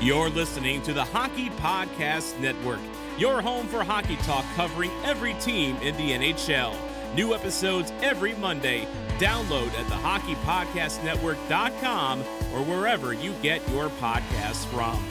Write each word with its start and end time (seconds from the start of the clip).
You're 0.00 0.30
listening 0.30 0.80
to 0.82 0.92
the 0.92 1.02
Hockey 1.02 1.50
Podcast 1.50 2.38
Network, 2.38 2.78
your 3.18 3.42
home 3.42 3.66
for 3.66 3.82
hockey 3.82 4.14
talk 4.18 4.44
covering 4.54 4.92
every 5.02 5.34
team 5.34 5.74
in 5.78 5.96
the 5.96 6.12
NHL. 6.12 6.72
New 7.16 7.34
episodes 7.34 7.92
every 8.00 8.36
Monday. 8.36 8.86
Download 9.18 9.66
at 9.66 9.86
thehockeypodcastnetwork.com 9.86 12.20
or 12.20 12.62
wherever 12.62 13.12
you 13.12 13.32
get 13.42 13.68
your 13.70 13.88
podcasts 13.88 14.66
from. 14.66 15.04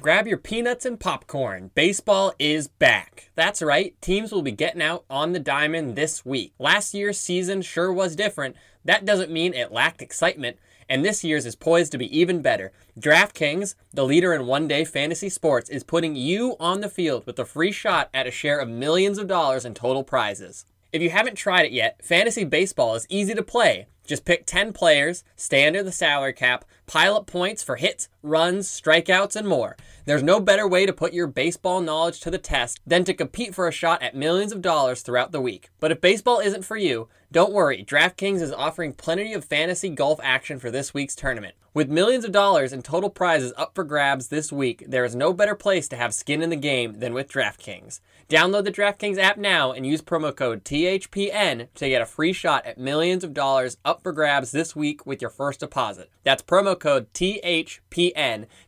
Grab 0.00 0.28
your 0.28 0.38
peanuts 0.38 0.86
and 0.86 1.00
popcorn. 1.00 1.72
Baseball 1.74 2.32
is 2.38 2.68
back. 2.68 3.30
That's 3.34 3.60
right, 3.60 4.00
teams 4.00 4.30
will 4.30 4.42
be 4.42 4.52
getting 4.52 4.82
out 4.82 5.04
on 5.10 5.32
the 5.32 5.40
diamond 5.40 5.96
this 5.96 6.24
week. 6.24 6.52
Last 6.60 6.94
year's 6.94 7.18
season 7.18 7.62
sure 7.62 7.92
was 7.92 8.14
different. 8.14 8.54
That 8.84 9.04
doesn't 9.04 9.32
mean 9.32 9.54
it 9.54 9.72
lacked 9.72 10.02
excitement 10.02 10.56
and 10.88 11.04
this 11.04 11.22
year's 11.22 11.46
is 11.46 11.56
poised 11.56 11.92
to 11.92 11.98
be 11.98 12.18
even 12.18 12.42
better. 12.42 12.72
DraftKings, 12.98 13.74
the 13.92 14.04
leader 14.04 14.32
in 14.32 14.46
one 14.46 14.66
day 14.68 14.84
fantasy 14.84 15.28
sports, 15.28 15.68
is 15.68 15.84
putting 15.84 16.16
you 16.16 16.56
on 16.58 16.80
the 16.80 16.88
field 16.88 17.26
with 17.26 17.38
a 17.38 17.44
free 17.44 17.72
shot 17.72 18.08
at 18.14 18.26
a 18.26 18.30
share 18.30 18.58
of 18.58 18.68
millions 18.68 19.18
of 19.18 19.28
dollars 19.28 19.64
in 19.64 19.74
total 19.74 20.04
prizes. 20.04 20.64
If 20.92 21.02
you 21.02 21.10
haven't 21.10 21.36
tried 21.36 21.66
it 21.66 21.72
yet, 21.72 22.02
fantasy 22.02 22.44
baseball 22.44 22.94
is 22.94 23.06
easy 23.10 23.34
to 23.34 23.42
play. 23.42 23.86
Just 24.06 24.24
pick 24.24 24.46
10 24.46 24.72
players, 24.72 25.22
stay 25.36 25.66
under 25.66 25.82
the 25.82 25.92
salary 25.92 26.32
cap, 26.32 26.64
pile 26.86 27.14
up 27.14 27.26
points 27.26 27.62
for 27.62 27.76
hits, 27.76 28.08
runs, 28.22 28.68
strikeouts, 28.68 29.36
and 29.36 29.46
more. 29.46 29.76
There's 30.04 30.22
no 30.22 30.40
better 30.40 30.66
way 30.66 30.86
to 30.86 30.92
put 30.92 31.12
your 31.12 31.26
baseball 31.26 31.80
knowledge 31.80 32.20
to 32.20 32.30
the 32.30 32.38
test 32.38 32.80
than 32.86 33.04
to 33.04 33.14
compete 33.14 33.54
for 33.54 33.68
a 33.68 33.72
shot 33.72 34.02
at 34.02 34.16
millions 34.16 34.52
of 34.52 34.62
dollars 34.62 35.02
throughout 35.02 35.32
the 35.32 35.40
week. 35.40 35.70
But 35.80 35.92
if 35.92 36.00
baseball 36.00 36.40
isn't 36.40 36.64
for 36.64 36.76
you, 36.76 37.08
don't 37.30 37.52
worry, 37.52 37.84
DraftKings 37.84 38.40
is 38.40 38.52
offering 38.52 38.94
plenty 38.94 39.34
of 39.34 39.44
fantasy 39.44 39.90
golf 39.90 40.18
action 40.22 40.58
for 40.58 40.70
this 40.70 40.94
week's 40.94 41.14
tournament. 41.14 41.54
With 41.74 41.90
millions 41.90 42.24
of 42.24 42.32
dollars 42.32 42.72
in 42.72 42.80
total 42.80 43.10
prizes 43.10 43.52
up 43.56 43.74
for 43.74 43.84
grabs 43.84 44.28
this 44.28 44.50
week, 44.50 44.84
there 44.88 45.04
is 45.04 45.14
no 45.14 45.34
better 45.34 45.54
place 45.54 45.86
to 45.88 45.96
have 45.96 46.14
skin 46.14 46.42
in 46.42 46.48
the 46.48 46.56
game 46.56 47.00
than 47.00 47.12
with 47.12 47.30
DraftKings. 47.30 48.00
Download 48.28 48.64
the 48.64 48.72
DraftKings 48.72 49.18
app 49.18 49.36
now 49.36 49.72
and 49.72 49.86
use 49.86 50.02
promo 50.02 50.34
code 50.34 50.64
THPN 50.64 51.68
to 51.74 51.88
get 51.88 52.02
a 52.02 52.06
free 52.06 52.32
shot 52.32 52.66
at 52.66 52.78
millions 52.78 53.24
of 53.24 53.32
dollars 53.32 53.76
up 53.84 54.02
for 54.02 54.12
grabs 54.12 54.50
this 54.50 54.74
week 54.74 55.06
with 55.06 55.20
your 55.20 55.30
first 55.30 55.60
deposit. 55.60 56.10
That's 56.24 56.42
promo 56.42 56.78
code 56.78 57.12
THPN 57.12 58.07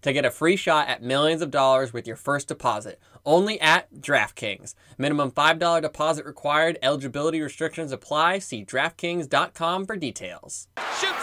to 0.02 0.12
get 0.12 0.24
a 0.24 0.30
free 0.30 0.56
shot 0.56 0.88
at 0.88 1.02
millions 1.02 1.42
of 1.42 1.50
dollars 1.50 1.92
with 1.92 2.06
your 2.06 2.16
first 2.16 2.48
deposit 2.48 3.00
only 3.24 3.60
at 3.60 3.92
DraftKings. 3.94 4.74
Minimum 4.98 5.32
$5 5.32 5.82
deposit 5.82 6.24
required. 6.24 6.78
Eligibility 6.82 7.40
restrictions 7.40 7.92
apply. 7.92 8.38
See 8.38 8.64
DraftKings.com 8.64 9.86
for 9.86 9.96
details. 9.96 10.68
Shoot 10.98 11.14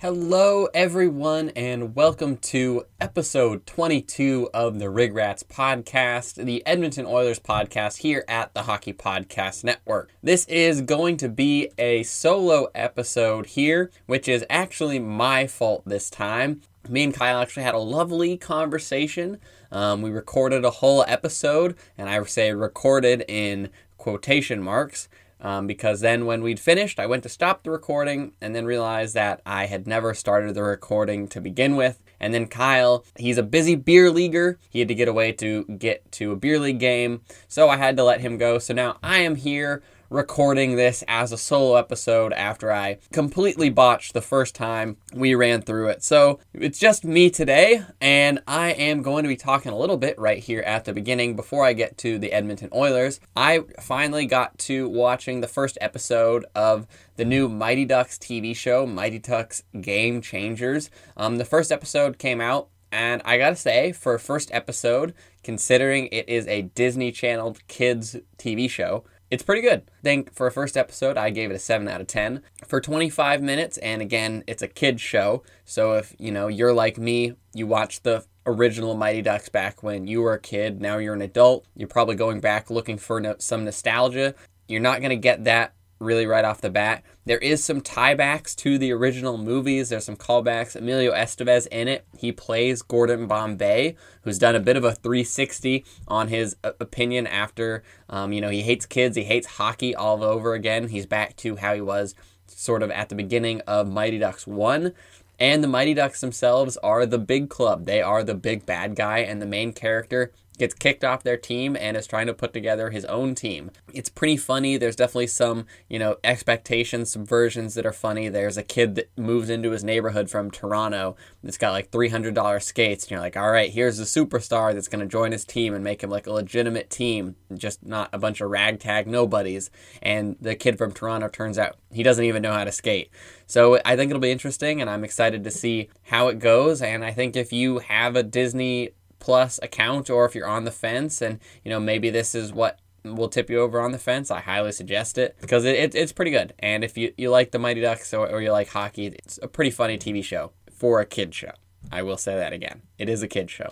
Hello, 0.00 0.66
everyone, 0.72 1.50
and 1.50 1.94
welcome 1.94 2.38
to 2.38 2.86
episode 3.02 3.66
22 3.66 4.48
of 4.54 4.78
the 4.78 4.88
Rig 4.88 5.14
Rats 5.14 5.42
podcast, 5.42 6.42
the 6.42 6.66
Edmonton 6.66 7.04
Oilers 7.04 7.38
podcast 7.38 7.98
here 7.98 8.24
at 8.26 8.54
the 8.54 8.62
Hockey 8.62 8.94
Podcast 8.94 9.62
Network. 9.62 10.08
This 10.22 10.46
is 10.46 10.80
going 10.80 11.18
to 11.18 11.28
be 11.28 11.68
a 11.76 12.02
solo 12.04 12.68
episode 12.74 13.44
here, 13.44 13.90
which 14.06 14.26
is 14.26 14.42
actually 14.48 14.98
my 14.98 15.46
fault 15.46 15.82
this 15.84 16.08
time. 16.08 16.62
Me 16.88 17.04
and 17.04 17.12
Kyle 17.12 17.42
actually 17.42 17.64
had 17.64 17.74
a 17.74 17.78
lovely 17.78 18.38
conversation. 18.38 19.38
Um, 19.70 20.00
we 20.00 20.08
recorded 20.08 20.64
a 20.64 20.70
whole 20.70 21.04
episode, 21.06 21.76
and 21.98 22.08
I 22.08 22.22
say 22.24 22.54
recorded 22.54 23.22
in 23.28 23.68
quotation 23.98 24.62
marks 24.62 25.10
um, 25.40 25.66
because 25.66 26.00
then 26.00 26.26
when 26.26 26.42
we'd 26.42 26.60
finished, 26.60 26.98
I 27.00 27.06
went 27.06 27.22
to 27.22 27.28
stop 27.28 27.62
the 27.62 27.70
recording 27.70 28.32
and 28.40 28.54
then 28.54 28.64
realized 28.64 29.14
that 29.14 29.40
I 29.46 29.66
had 29.66 29.86
never 29.86 30.14
started 30.14 30.54
the 30.54 30.62
recording 30.62 31.28
to 31.28 31.40
begin 31.40 31.76
with. 31.76 32.02
And 32.18 32.34
then 32.34 32.46
Kyle, 32.46 33.04
he's 33.16 33.38
a 33.38 33.42
busy 33.42 33.74
beer 33.74 34.10
leaguer. 34.10 34.58
He 34.68 34.80
had 34.80 34.88
to 34.88 34.94
get 34.94 35.08
away 35.08 35.32
to 35.32 35.64
get 35.64 36.10
to 36.12 36.32
a 36.32 36.36
beer 36.36 36.58
league 36.58 36.78
game, 36.78 37.22
so 37.48 37.68
I 37.68 37.76
had 37.76 37.96
to 37.96 38.04
let 38.04 38.20
him 38.20 38.36
go. 38.36 38.58
So 38.58 38.74
now 38.74 38.98
I 39.02 39.18
am 39.18 39.36
here 39.36 39.82
recording 40.10 40.74
this 40.74 41.04
as 41.06 41.30
a 41.30 41.38
solo 41.38 41.76
episode 41.76 42.32
after 42.32 42.72
I 42.72 42.98
completely 43.12 43.70
botched 43.70 44.12
the 44.12 44.20
first 44.20 44.56
time 44.56 44.96
we 45.14 45.36
ran 45.36 45.62
through 45.62 45.88
it. 45.88 46.02
So 46.02 46.40
it's 46.52 46.80
just 46.80 47.04
me 47.04 47.30
today, 47.30 47.84
and 48.00 48.42
I 48.46 48.72
am 48.72 49.02
going 49.02 49.22
to 49.22 49.28
be 49.28 49.36
talking 49.36 49.70
a 49.70 49.78
little 49.78 49.96
bit 49.96 50.18
right 50.18 50.38
here 50.38 50.62
at 50.62 50.84
the 50.84 50.92
beginning 50.92 51.36
before 51.36 51.64
I 51.64 51.72
get 51.72 51.96
to 51.98 52.18
the 52.18 52.32
Edmonton 52.32 52.70
Oilers. 52.74 53.20
I 53.36 53.60
finally 53.80 54.26
got 54.26 54.58
to 54.58 54.88
watching 54.88 55.40
the 55.40 55.48
first 55.48 55.78
episode 55.80 56.44
of 56.56 56.88
the 57.14 57.24
new 57.24 57.48
Mighty 57.48 57.84
Ducks 57.84 58.18
TV 58.18 58.54
show, 58.54 58.86
Mighty 58.86 59.20
Ducks 59.20 59.62
Game 59.80 60.20
Changers. 60.20 60.90
Um, 61.16 61.36
the 61.36 61.44
first 61.44 61.70
episode 61.70 62.18
came 62.18 62.40
out 62.40 62.68
and 62.92 63.22
I 63.24 63.38
gotta 63.38 63.54
say, 63.54 63.92
for 63.92 64.18
first 64.18 64.50
episode, 64.52 65.14
considering 65.44 66.08
it 66.08 66.28
is 66.28 66.46
a 66.48 66.62
Disney 66.62 67.12
Channel 67.12 67.56
kids 67.68 68.16
TV 68.36 68.68
show, 68.68 69.04
it's 69.30 69.42
pretty 69.42 69.62
good. 69.62 69.82
I 69.88 70.02
think 70.02 70.34
for 70.34 70.46
a 70.46 70.52
first 70.52 70.76
episode, 70.76 71.16
I 71.16 71.30
gave 71.30 71.50
it 71.50 71.54
a 71.54 71.58
7 71.58 71.86
out 71.86 72.00
of 72.00 72.08
10. 72.08 72.42
For 72.66 72.80
25 72.80 73.42
minutes, 73.42 73.78
and 73.78 74.02
again, 74.02 74.42
it's 74.46 74.62
a 74.62 74.68
kid's 74.68 75.00
show. 75.00 75.44
So 75.64 75.94
if, 75.94 76.14
you 76.18 76.32
know, 76.32 76.48
you're 76.48 76.72
like 76.72 76.98
me, 76.98 77.34
you 77.54 77.66
watched 77.66 78.02
the 78.02 78.24
original 78.44 78.94
Mighty 78.94 79.22
Ducks 79.22 79.48
back 79.48 79.82
when 79.82 80.06
you 80.06 80.20
were 80.20 80.32
a 80.32 80.40
kid, 80.40 80.80
now 80.80 80.98
you're 80.98 81.14
an 81.14 81.22
adult, 81.22 81.66
you're 81.76 81.88
probably 81.88 82.16
going 82.16 82.40
back 82.40 82.70
looking 82.70 82.98
for 82.98 83.20
no- 83.20 83.36
some 83.38 83.64
nostalgia. 83.64 84.34
You're 84.66 84.80
not 84.80 85.00
going 85.00 85.10
to 85.10 85.16
get 85.16 85.44
that 85.44 85.74
really 86.00 86.26
right 86.26 86.44
off 86.44 86.60
the 86.60 86.70
bat. 86.70 87.04
There 87.26 87.38
is 87.38 87.62
some 87.62 87.80
tiebacks 87.80 88.56
to 88.56 88.78
the 88.78 88.90
original 88.92 89.38
movies. 89.38 89.90
There's 89.90 90.06
some 90.06 90.16
callbacks. 90.16 90.74
Emilio 90.74 91.12
Estevez 91.12 91.68
in 91.68 91.86
it. 91.86 92.04
He 92.18 92.32
plays 92.32 92.82
Gordon 92.82 93.26
Bombay, 93.26 93.96
who's 94.22 94.38
done 94.38 94.56
a 94.56 94.60
bit 94.60 94.76
of 94.76 94.84
a 94.84 94.92
360 94.92 95.84
on 96.08 96.28
his 96.28 96.56
uh, 96.64 96.72
opinion 96.80 97.26
after, 97.26 97.84
um, 98.08 98.32
you 98.32 98.40
know, 98.40 98.48
he 98.48 98.62
hates 98.62 98.86
kids, 98.86 99.16
he 99.16 99.24
hates 99.24 99.46
hockey 99.46 99.94
all 99.94 100.24
over 100.24 100.54
again. 100.54 100.88
He's 100.88 101.06
back 101.06 101.36
to 101.36 101.56
how 101.56 101.74
he 101.74 101.80
was 101.80 102.14
sort 102.46 102.82
of 102.82 102.90
at 102.90 103.10
the 103.10 103.14
beginning 103.14 103.60
of 103.62 103.88
Mighty 103.88 104.18
Ducks 104.18 104.46
1. 104.46 104.92
And 105.38 105.64
the 105.64 105.68
Mighty 105.68 105.94
Ducks 105.94 106.20
themselves 106.20 106.76
are 106.78 107.06
the 107.06 107.18
big 107.18 107.48
club. 107.48 107.86
They 107.86 108.02
are 108.02 108.22
the 108.22 108.34
big 108.34 108.66
bad 108.66 108.94
guy, 108.94 109.20
and 109.20 109.40
the 109.40 109.46
main 109.46 109.72
character 109.72 110.32
gets 110.60 110.74
kicked 110.74 111.02
off 111.02 111.24
their 111.24 111.38
team 111.38 111.74
and 111.74 111.96
is 111.96 112.06
trying 112.06 112.26
to 112.26 112.34
put 112.34 112.52
together 112.52 112.90
his 112.90 113.06
own 113.06 113.34
team. 113.34 113.70
It's 113.94 114.10
pretty 114.10 114.36
funny. 114.36 114.76
There's 114.76 114.94
definitely 114.94 115.28
some, 115.28 115.66
you 115.88 115.98
know, 115.98 116.16
expectations, 116.22 117.16
subversions 117.16 117.74
that 117.74 117.86
are 117.86 117.92
funny. 117.92 118.28
There's 118.28 118.58
a 118.58 118.62
kid 118.62 118.94
that 118.96 119.10
moves 119.16 119.48
into 119.48 119.70
his 119.70 119.82
neighborhood 119.82 120.28
from 120.28 120.50
Toronto 120.50 121.16
that's 121.42 121.56
got 121.56 121.72
like 121.72 121.90
$300 121.90 122.62
skates. 122.62 123.04
And 123.04 123.10
you're 123.10 123.20
like, 123.20 123.38
all 123.38 123.50
right, 123.50 123.70
here's 123.70 123.96
the 123.96 124.04
superstar 124.04 124.74
that's 124.74 124.86
going 124.86 125.00
to 125.00 125.06
join 125.06 125.32
his 125.32 125.46
team 125.46 125.74
and 125.74 125.82
make 125.82 126.02
him 126.02 126.10
like 126.10 126.26
a 126.26 126.32
legitimate 126.32 126.90
team, 126.90 127.36
just 127.54 127.84
not 127.84 128.10
a 128.12 128.18
bunch 128.18 128.42
of 128.42 128.50
ragtag 128.50 129.06
nobodies. 129.06 129.70
And 130.02 130.36
the 130.42 130.54
kid 130.54 130.76
from 130.76 130.92
Toronto 130.92 131.28
turns 131.28 131.58
out 131.58 131.76
he 131.90 132.02
doesn't 132.02 132.24
even 132.24 132.42
know 132.42 132.52
how 132.52 132.64
to 132.64 132.72
skate. 132.72 133.10
So 133.46 133.80
I 133.84 133.96
think 133.96 134.10
it'll 134.10 134.20
be 134.20 134.30
interesting, 134.30 134.80
and 134.80 134.88
I'm 134.88 135.04
excited 135.04 135.42
to 135.42 135.50
see 135.50 135.88
how 136.02 136.28
it 136.28 136.38
goes. 136.38 136.82
And 136.82 137.04
I 137.04 137.12
think 137.12 137.34
if 137.34 137.52
you 137.52 137.78
have 137.78 138.14
a 138.14 138.22
Disney 138.22 138.90
plus 139.20 139.60
account 139.62 140.10
or 140.10 140.24
if 140.24 140.34
you're 140.34 140.48
on 140.48 140.64
the 140.64 140.70
fence 140.70 141.22
and 141.22 141.38
you 141.64 141.70
know 141.70 141.78
maybe 141.78 142.10
this 142.10 142.34
is 142.34 142.52
what 142.52 142.78
will 143.04 143.28
tip 143.28 143.48
you 143.48 143.60
over 143.60 143.80
on 143.80 143.92
the 143.92 143.98
fence 143.98 144.30
i 144.30 144.40
highly 144.40 144.72
suggest 144.72 145.16
it 145.16 145.36
because 145.40 145.64
it, 145.64 145.76
it, 145.76 145.94
it's 145.94 146.12
pretty 146.12 146.30
good 146.30 146.52
and 146.58 146.82
if 146.82 146.98
you, 146.98 147.12
you 147.16 147.30
like 147.30 147.50
the 147.50 147.58
mighty 147.58 147.80
ducks 147.80 148.12
or, 148.12 148.28
or 148.28 148.42
you 148.42 148.50
like 148.50 148.68
hockey 148.68 149.06
it's 149.06 149.38
a 149.42 149.48
pretty 149.48 149.70
funny 149.70 149.96
tv 149.96 150.22
show 150.22 150.52
for 150.70 151.00
a 151.00 151.06
kid 151.06 151.34
show 151.34 151.52
i 151.92 152.02
will 152.02 152.16
say 152.16 152.34
that 152.34 152.52
again 152.52 152.82
it 152.98 153.08
is 153.08 153.22
a 153.22 153.28
kid 153.28 153.50
show 153.50 153.70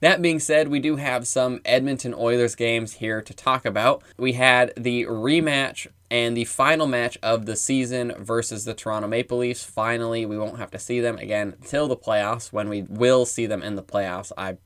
that 0.00 0.22
being 0.22 0.40
said, 0.40 0.68
we 0.68 0.80
do 0.80 0.96
have 0.96 1.28
some 1.28 1.60
Edmonton 1.64 2.14
Oilers 2.14 2.54
games 2.54 2.94
here 2.94 3.20
to 3.20 3.34
talk 3.34 3.66
about. 3.66 4.02
We 4.16 4.32
had 4.32 4.72
the 4.76 5.04
rematch 5.04 5.86
and 6.10 6.36
the 6.36 6.46
final 6.46 6.86
match 6.86 7.18
of 7.22 7.44
the 7.44 7.54
season 7.54 8.14
versus 8.18 8.64
the 8.64 8.74
Toronto 8.74 9.08
Maple 9.08 9.38
Leafs. 9.38 9.62
Finally, 9.62 10.24
we 10.24 10.38
won't 10.38 10.58
have 10.58 10.70
to 10.70 10.78
see 10.78 11.00
them 11.00 11.18
again 11.18 11.56
till 11.64 11.86
the 11.86 11.96
playoffs 11.96 12.50
when 12.50 12.70
we 12.70 12.82
will 12.82 13.26
see 13.26 13.44
them 13.46 13.62
in 13.62 13.76
the 13.76 13.82
playoffs. 13.82 14.32
I 14.38 14.56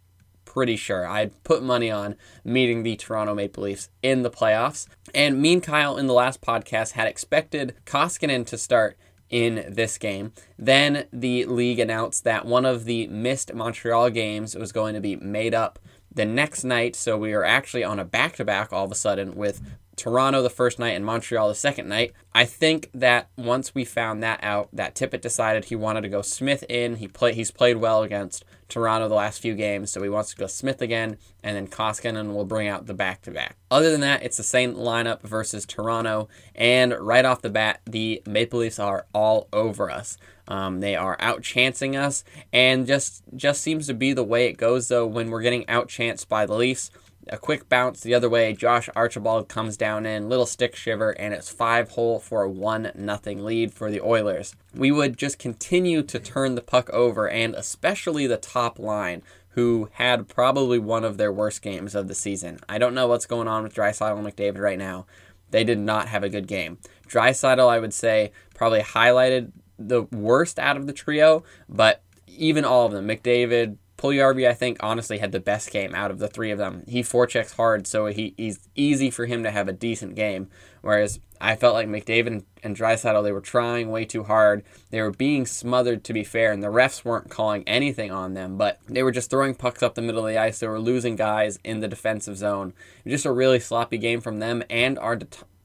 pretty 0.55 0.77
sure. 0.77 1.05
I'd 1.05 1.43
put 1.43 1.65
money 1.65 1.91
on 1.91 2.15
meeting 2.45 2.85
the 2.85 2.95
Toronto 2.95 3.35
Maple 3.35 3.65
Leafs 3.65 3.89
in 4.03 4.23
the 4.23 4.31
playoffs. 4.31 4.87
And 5.13 5.43
me 5.43 5.55
and 5.55 5.63
Kyle 5.63 5.99
in 5.99 6.07
the 6.07 6.15
last 6.15 6.41
podcast 6.41 6.93
had 6.93 7.09
expected 7.09 7.75
Koskinen 7.85 8.47
to 8.47 8.57
start 8.57 8.97
in 9.29 9.65
this 9.69 9.99
game. 9.99 10.33
Then 10.57 11.07
the 11.13 11.45
league 11.47 11.81
announced 11.81 12.23
that 12.23 12.47
one 12.47 12.65
of 12.65 12.85
the 12.85 13.09
missed 13.09 13.53
Montreal 13.53 14.11
games 14.11 14.55
was 14.55 14.71
going 14.71 14.95
to 14.95 15.01
be 15.01 15.17
made 15.17 15.55
up 15.55 15.81
the 16.15 16.25
next 16.25 16.63
night. 16.63 16.95
So 16.95 17.19
we 17.19 17.33
are 17.33 17.43
actually 17.43 17.83
on 17.83 17.99
a 17.99 18.05
back 18.05 18.37
to 18.37 18.45
back 18.45 18.73
all 18.73 18.85
of 18.85 18.93
a 18.93 18.95
sudden 18.95 19.35
with 19.35 19.61
Toronto 19.97 20.43
the 20.43 20.51
first 20.51 20.79
night 20.79 20.91
and 20.91 21.05
Montreal 21.05 21.49
the 21.49 21.55
second 21.55 21.89
night. 21.89 22.13
I 22.35 22.45
think 22.45 22.91
that 22.95 23.29
once 23.37 23.75
we 23.75 23.85
found 23.85 24.23
that 24.23 24.41
out, 24.43 24.69
that 24.73 24.95
Tippett 24.95 25.21
decided 25.21 25.67
he 25.67 25.77
wanted 25.77 26.03
to 26.03 26.09
go 26.09 26.23
Smith 26.23 26.65
in. 26.69 26.97
He 26.97 27.09
play 27.09 27.33
he's 27.33 27.51
played 27.51 27.77
well 27.77 28.03
against 28.03 28.45
Toronto 28.69 29.09
the 29.09 29.15
last 29.15 29.41
few 29.41 29.55
games, 29.55 29.93
so 29.93 30.03
he 30.03 30.09
wants 30.09 30.31
to 30.31 30.37
go 30.37 30.47
Smith 30.47 30.83
again, 30.83 31.19
and 31.43 31.57
then 31.57 31.69
Koskinen 31.69 32.35
will 32.35 32.45
bring 32.45 32.67
out 32.67 32.87
the 32.87 32.95
back 32.95 33.23
to 33.23 33.31
back. 33.31 33.57
Other 33.71 33.91
than 33.91 34.01
that, 34.01 34.23
it's 34.23 34.37
the 34.37 34.43
same 34.43 34.75
lineup 34.75 35.23
versus 35.23 35.67
Toronto, 35.67 36.29
and 36.55 36.95
right 36.99 37.25
off 37.25 37.43
the 37.43 37.51
bat, 37.51 37.81
the 37.85 38.23
Maple 38.27 38.61
Leafs 38.61 38.79
are 38.79 39.07
all 39.13 39.49
over 39.53 39.91
us. 39.91 40.17
Um, 40.49 40.81
they 40.81 40.97
are 40.97 41.17
outchancing 41.19 41.99
us, 41.99 42.25
and 42.53 42.87
just 42.87 43.23
just 43.37 43.63
seems 43.63 43.87
to 43.87 43.95
be 43.95 44.13
the 44.13 44.25
way 44.25 44.47
it 44.47 44.55
goes 44.55 44.89
though 44.89 45.07
when 45.07 45.31
we're 45.31 45.43
getting 45.43 45.65
outchanced 45.67 46.29
by 46.29 46.45
the 46.45 46.55
Leafs 46.55 46.91
a 47.29 47.39
quick 47.39 47.69
bounce 47.69 48.01
the 48.01 48.15
other 48.15 48.29
way. 48.29 48.53
Josh 48.53 48.89
Archibald 48.95 49.49
comes 49.49 49.77
down 49.77 50.07
in, 50.07 50.29
little 50.29 50.47
stick 50.47 50.77
shiver, 50.77 51.11
and 51.13 51.33
it's 51.35 51.51
five 51.51 51.91
hole 51.91 52.19
for 52.19 52.43
a 52.43 52.51
one 52.51 52.91
nothing 52.95 53.45
lead 53.45 53.73
for 53.73 53.91
the 53.91 54.01
Oilers. 54.01 54.55
We 54.75 54.91
would 54.91 55.17
just 55.17 55.39
continue 55.39 56.03
to 56.03 56.19
turn 56.19 56.55
the 56.55 56.61
puck 56.61 56.91
over, 56.91 57.29
and 57.29 57.55
especially 57.55 58.27
the 58.27 58.37
top 58.37 58.79
line, 58.79 59.23
who 59.51 59.89
had 59.93 60.29
probably 60.29 60.79
one 60.79 61.05
of 61.05 61.17
their 61.17 61.33
worst 61.33 61.63
games 61.63 61.95
of 61.95 62.09
the 62.09 62.15
season. 62.15 62.59
I 62.69 62.79
don't 62.79 62.95
know 62.95 63.07
what's 63.07 63.27
going 63.27 63.49
on 63.49 63.63
with 63.63 63.75
Draisaitl 63.75 64.19
and 64.19 64.27
McDavid 64.27 64.59
right 64.59 64.79
now. 64.79 65.07
They 65.51 65.63
did 65.63 65.79
not 65.79 66.09
have 66.09 66.25
a 66.25 66.29
good 66.29 66.49
game. 66.49 66.79
Draisaitl, 67.09 67.69
I 67.69 67.79
would 67.79 67.95
say, 67.95 68.33
probably 68.55 68.81
highlighted 68.81 69.53
the 69.79 70.03
worst 70.03 70.59
out 70.59 70.77
of 70.77 70.87
the 70.87 70.93
trio, 70.93 71.45
but 71.69 72.03
even 72.27 72.65
all 72.65 72.87
of 72.87 72.93
them, 72.93 73.07
McDavid, 73.07 73.77
Puljujarvi, 74.05 74.47
I 74.47 74.53
think, 74.53 74.77
honestly 74.81 75.17
had 75.17 75.33
the 75.33 75.41
best 75.41 75.71
game 75.71 75.95
out 75.95 76.11
of 76.11 76.19
the 76.19 76.29
three 76.29 76.51
of 76.51 76.59
them. 76.59 76.85
He 76.87 77.01
forechecks 77.01 77.57
hard, 77.57 77.87
so 77.87 78.05
he, 78.07 78.35
he's 78.37 78.69
easy 78.75 79.09
for 79.09 79.25
him 79.25 79.43
to 79.45 79.51
have 79.51 79.67
a 79.67 79.73
decent 79.73 80.15
game. 80.15 80.49
Whereas 80.83 81.21
I 81.41 81.57
felt 81.57 81.73
like 81.73 81.89
McDavid 81.89 82.45
and 82.63 82.77
Draisaitl, 82.77 83.23
they 83.23 83.33
were 83.33 83.41
trying 83.41 83.91
way 83.91 84.05
too 84.05 84.25
hard. 84.25 84.63
They 84.91 85.01
were 85.01 85.11
being 85.11 85.47
smothered, 85.47 86.05
to 86.05 86.13
be 86.13 86.23
fair, 86.23 86.53
and 86.53 86.63
the 86.63 86.69
refs 86.69 87.03
weren't 87.03 87.31
calling 87.31 87.67
anything 87.67 88.11
on 88.11 88.35
them, 88.35 88.59
but 88.59 88.79
they 88.87 89.03
were 89.03 89.11
just 89.11 89.31
throwing 89.31 89.55
pucks 89.55 89.83
up 89.83 89.95
the 89.95 90.03
middle 90.03 90.27
of 90.27 90.31
the 90.31 90.39
ice. 90.39 90.59
They 90.59 90.69
were 90.69 90.79
losing 90.79 91.17
guys 91.17 91.59
in 91.65 91.81
the 91.81 91.89
defensive 91.89 92.37
zone. 92.37 92.75
Just 93.07 93.25
a 93.25 93.33
really 93.33 93.59
sloppy 93.59 93.97
game 93.97 94.21
from 94.21 94.39
them 94.39 94.63
and 94.69 94.99
our 94.99 95.19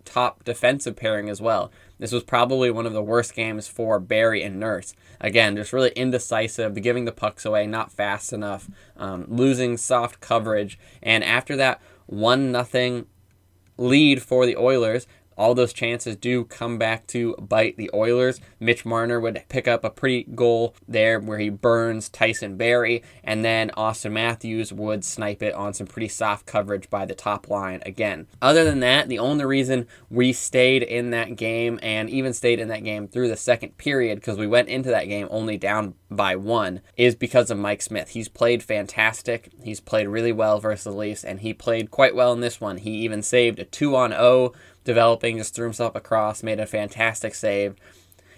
top 0.06 0.45
defensive 0.45 0.95
pairing 0.95 1.27
as 1.27 1.42
well. 1.42 1.71
This 2.00 2.12
was 2.13 2.24
probably 2.24 2.72
one 2.72 2.86
of 2.86 2.94
the 2.94 3.04
worst 3.04 3.36
games 3.36 3.68
for 3.68 4.00
Barrie 4.00 4.42
and 4.42 4.60
Nurse. 4.60 4.96
Again, 5.19 5.57
just 5.57 5.74
really 5.74 5.92
indecisive, 5.92 6.81
giving 6.81 7.06
the 7.06 7.12
pucks 7.12 7.46
away, 7.46 7.68
not 7.68 7.92
fast 7.92 8.31
enough, 8.31 8.69
um, 8.96 9.25
losing 9.28 9.75
soft 9.75 10.22
coverage, 10.22 10.80
and 11.04 11.24
after 11.24 11.56
that 11.57 11.81
one 12.06 12.51
nothing 12.51 13.06
lead 13.78 14.22
for 14.22 14.46
the 14.46 14.57
Oilers, 14.57 15.07
all 15.39 15.56
those 15.56 15.71
chances 15.71 16.18
do 16.18 16.44
come 16.44 16.77
back 16.77 17.07
to 17.07 17.33
bite 17.36 17.77
the 17.77 17.89
Oilers. 17.94 18.41
Mitch 18.59 18.86
Marner 18.86 19.19
would 19.19 19.41
pick 19.47 19.69
up 19.69 19.86
a 19.86 19.89
pretty 19.89 20.24
goal 20.36 20.75
there 20.88 21.19
where 21.19 21.39
he 21.39 21.50
burns 21.50 22.09
Tyson 22.09 22.57
Barrie, 22.57 23.01
and 23.24 23.44
then 23.44 23.71
Auston 23.77 24.12
Matthews 24.12 24.74
would 24.74 25.06
snipe 25.06 25.41
it 25.41 25.53
on 25.53 25.74
some 25.74 25.88
pretty 25.88 26.09
soft 26.09 26.45
coverage 26.45 26.89
by 26.89 27.06
the 27.06 27.15
top 27.15 27.50
line 27.50 27.81
again. 27.86 28.27
Other 28.41 28.65
than 28.65 28.81
that, 28.81 29.07
the 29.07 29.19
only 29.19 29.45
reason 29.45 29.88
we 30.09 30.33
stayed 30.33 30.83
in 30.83 31.12
that 31.12 31.38
game 31.38 31.80
and 31.81 32.09
even 32.09 32.33
stayed 32.33 32.59
in 32.59 32.68
that 32.68 32.83
game 32.83 33.07
through 33.07 33.30
the 33.30 33.38
second 33.38 33.77
period, 33.77 34.15
because 34.15 34.38
we 34.38 34.45
went 34.45 34.68
into 34.68 34.89
that 34.89 35.07
game 35.07 35.30
only 35.31 35.57
down 35.57 35.94
by 36.12 36.35
one, 36.35 36.81
is 36.97 37.15
because 37.15 37.50
of 37.50 37.57
Mike 37.57 37.81
Smith. 37.81 38.09
He's 38.09 38.27
played 38.27 38.62
fantastic. 38.62 39.51
He's 39.63 39.80
played 39.80 40.09
really 40.09 40.33
well 40.33 40.59
versus 40.59 40.83
the 40.83 40.92
Leafs, 40.92 41.24
and 41.24 41.39
he 41.39 41.53
played 41.53 41.92
quite 41.92 42.13
well 42.13 42.33
in 42.33 42.42
this 42.42 42.59
one. 42.59 42.77
He 42.77 42.92
even 42.92 43.21
saved 43.21 43.59
a 43.59 43.63
2 43.63 43.95
on 43.95 44.12
0 44.12 44.51
developing, 44.84 45.38
just 45.38 45.56
threw 45.56 45.66
himself 45.66 45.96
across, 45.96 46.44
made 46.44 46.60
a 46.60 46.66
fantastic 46.66 47.36
save. 47.36 47.76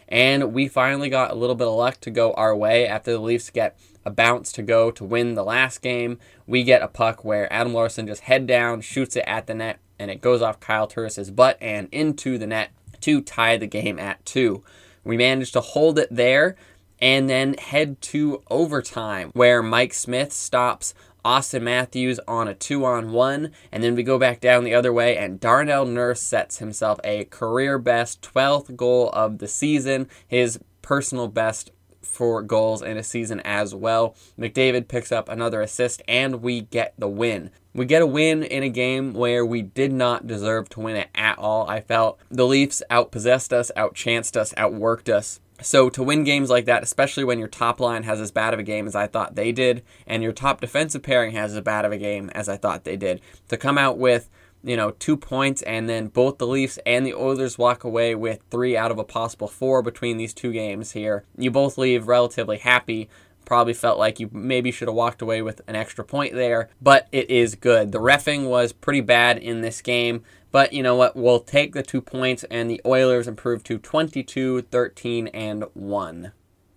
And 0.08 0.54
we 0.54 0.68
finally 0.68 1.10
got 1.10 1.32
a 1.32 1.36
little 1.36 1.56
bit 1.56 1.68
of 1.68 1.76
luck 1.76 2.00
to 2.02 2.12
go 2.12 2.34
our 2.34 2.56
way 2.56 2.86
after 2.86 3.12
the 3.12 3.20
Leafs 3.20 3.50
get 3.50 3.80
a 4.06 4.12
bounce 4.12 4.52
to 4.54 4.62
go 4.62 4.92
to 4.92 5.04
win 5.06 5.36
the 5.36 5.44
last 5.44 5.82
game. 5.82 6.20
We 6.46 6.64
get 6.64 6.82
a 6.82 6.88
puck 6.88 7.24
where 7.24 7.52
Adam 7.52 7.74
Larsson 7.74 8.08
just 8.08 8.24
head 8.24 8.46
down, 8.46 8.82
shoots 8.82 9.16
it 9.16 9.24
at 9.26 9.48
the 9.48 9.54
net, 9.54 9.80
and 9.98 10.12
it 10.12 10.22
goes 10.22 10.42
off 10.42 10.60
Kyle 10.60 10.88
Turris's 10.88 11.32
butt 11.32 11.58
and 11.62 11.88
into 11.92 12.38
the 12.38 12.48
net 12.48 12.72
to 13.02 13.22
tie 13.22 13.58
the 13.58 13.68
game 13.68 14.00
at 14.00 14.26
two. 14.26 14.64
We 15.04 15.18
managed 15.18 15.54
to 15.54 15.62
hold 15.62 15.98
it 15.98 16.10
there 16.12 16.56
and 17.00 17.30
then 17.30 17.56
head 17.56 18.02
to 18.02 18.44
overtime 18.50 19.32
where 19.34 19.64
Mike 19.64 19.94
Smith 19.94 20.32
stops 20.32 20.94
Auston 21.24 21.62
Matthews 21.62 22.20
on 22.28 22.48
a 22.48 22.54
two 22.56 22.86
on 22.86 23.12
one, 23.12 23.52
and 23.72 23.84
then 23.84 23.96
we 23.96 24.04
go 24.04 24.18
back 24.18 24.40
down 24.40 24.64
the 24.64 24.74
other 24.74 24.92
way, 24.92 25.18
and 25.18 25.40
Darnell 25.40 25.86
Nurse 25.86 26.22
sets 26.22 26.58
himself 26.58 27.00
a 27.04 27.26
career 27.26 27.78
best 27.78 28.22
12th 28.22 28.76
goal 28.76 29.10
of 29.12 29.38
the 29.38 29.48
season, 29.48 30.08
his 30.28 30.60
personal 30.82 31.28
best 31.28 31.72
for 32.02 32.42
goals 32.42 32.82
in 32.82 32.98
a 32.98 33.04
season 33.04 33.40
as 33.42 33.76
well. 33.76 34.16
McDavid 34.38 34.88
picks 34.88 35.12
up 35.12 35.30
another 35.30 35.62
assist, 35.62 36.02
and 36.08 36.42
we 36.42 36.62
get 36.62 36.94
the 36.98 37.08
win. 37.08 37.52
We 37.74 37.86
get 37.86 38.02
a 38.02 38.08
win 38.08 38.44
in 38.44 38.64
a 38.64 38.70
game 38.70 39.14
where 39.14 39.46
we 39.46 39.62
did 39.62 39.94
not 39.94 40.28
deserve 40.28 40.68
to 40.70 40.82
win 40.82 40.98
it 40.98 41.10
at 41.16 41.38
all. 41.38 41.70
I 41.70 41.80
felt 41.80 42.20
the 42.30 42.46
Leafs 42.46 42.84
outpossessed 42.92 43.54
us, 43.54 43.72
outchanced 43.78 44.36
us, 44.36 44.54
outworked 44.56 45.08
us. 45.08 45.40
So 45.62 45.90
to 45.92 46.04
win 46.04 46.24
games 46.24 46.50
like 46.50 46.66
that, 46.66 46.84
especially 46.84 47.24
when 47.24 47.40
your 47.40 47.48
top 47.48 47.80
line 47.80 48.04
has 48.04 48.20
as 48.20 48.32
bad 48.32 48.54
of 48.54 48.60
a 48.60 48.64
game 48.64 48.88
as 48.88 48.96
I 48.96 49.08
thought 49.08 49.36
they 49.36 49.52
did, 49.52 49.84
and 50.08 50.24
your 50.24 50.34
top 50.34 50.60
defensive 50.60 51.04
pairing 51.04 51.32
has 51.32 51.56
as 51.56 51.62
bad 51.62 51.86
of 51.86 51.92
a 51.92 51.98
game 51.98 52.30
as 52.32 52.50
I 52.50 52.58
thought 52.58 52.84
they 52.84 52.98
did, 52.98 53.22
to 53.48 53.58
come 53.58 53.78
out 53.78 53.98
with 53.98 54.30
you 54.64 54.76
know 54.76 54.92
two 54.92 55.18
points 55.18 55.62
and 55.64 55.88
then 55.90 56.08
both 56.08 56.38
the 56.38 56.48
Leafs 56.48 56.78
and 56.86 57.06
the 57.06 57.14
Oilers 57.14 57.58
walk 57.58 57.84
away 57.84 58.16
with 58.16 58.42
three 58.50 58.76
out 58.76 58.92
of 58.92 58.98
a 58.98 59.04
possible 59.04 59.48
four 59.48 59.82
between 59.82 60.18
these 60.18 60.34
two 60.34 60.52
games 60.52 60.92
here, 60.92 61.24
you 61.38 61.52
both 61.52 61.78
leave 61.78 62.08
relatively 62.08 62.58
happy. 62.58 63.08
Probably 63.46 63.74
felt 63.74 64.00
like 64.00 64.20
you 64.20 64.30
maybe 64.32 64.72
should 64.72 64.88
have 64.88 64.96
walked 64.96 65.22
away 65.22 65.42
with 65.42 65.62
an 65.68 65.76
extra 65.76 66.06
point 66.06 66.34
there, 66.34 66.70
but 66.82 67.08
it 67.12 67.30
is 67.30 67.56
good. 67.56 67.92
The 67.92 68.00
refing 68.00 68.48
was 68.48 68.72
pretty 68.72 69.02
bad 69.02 69.38
in 69.38 69.62
this 69.62 69.82
game. 69.82 70.24
But 70.52 70.74
you 70.74 70.84
know 70.84 70.96
what? 70.96 71.16
We'll 71.16 71.40
take 71.40 71.74
the 71.74 71.84
two 71.84 72.02
points, 72.02 72.44
and 72.46 72.70
the 72.70 72.82
Oilers 72.86 73.28
improve 73.28 73.64
to 73.66 73.78
22, 73.78 74.64
13, 74.64 75.28
and 75.28 75.64
1. 75.74 76.34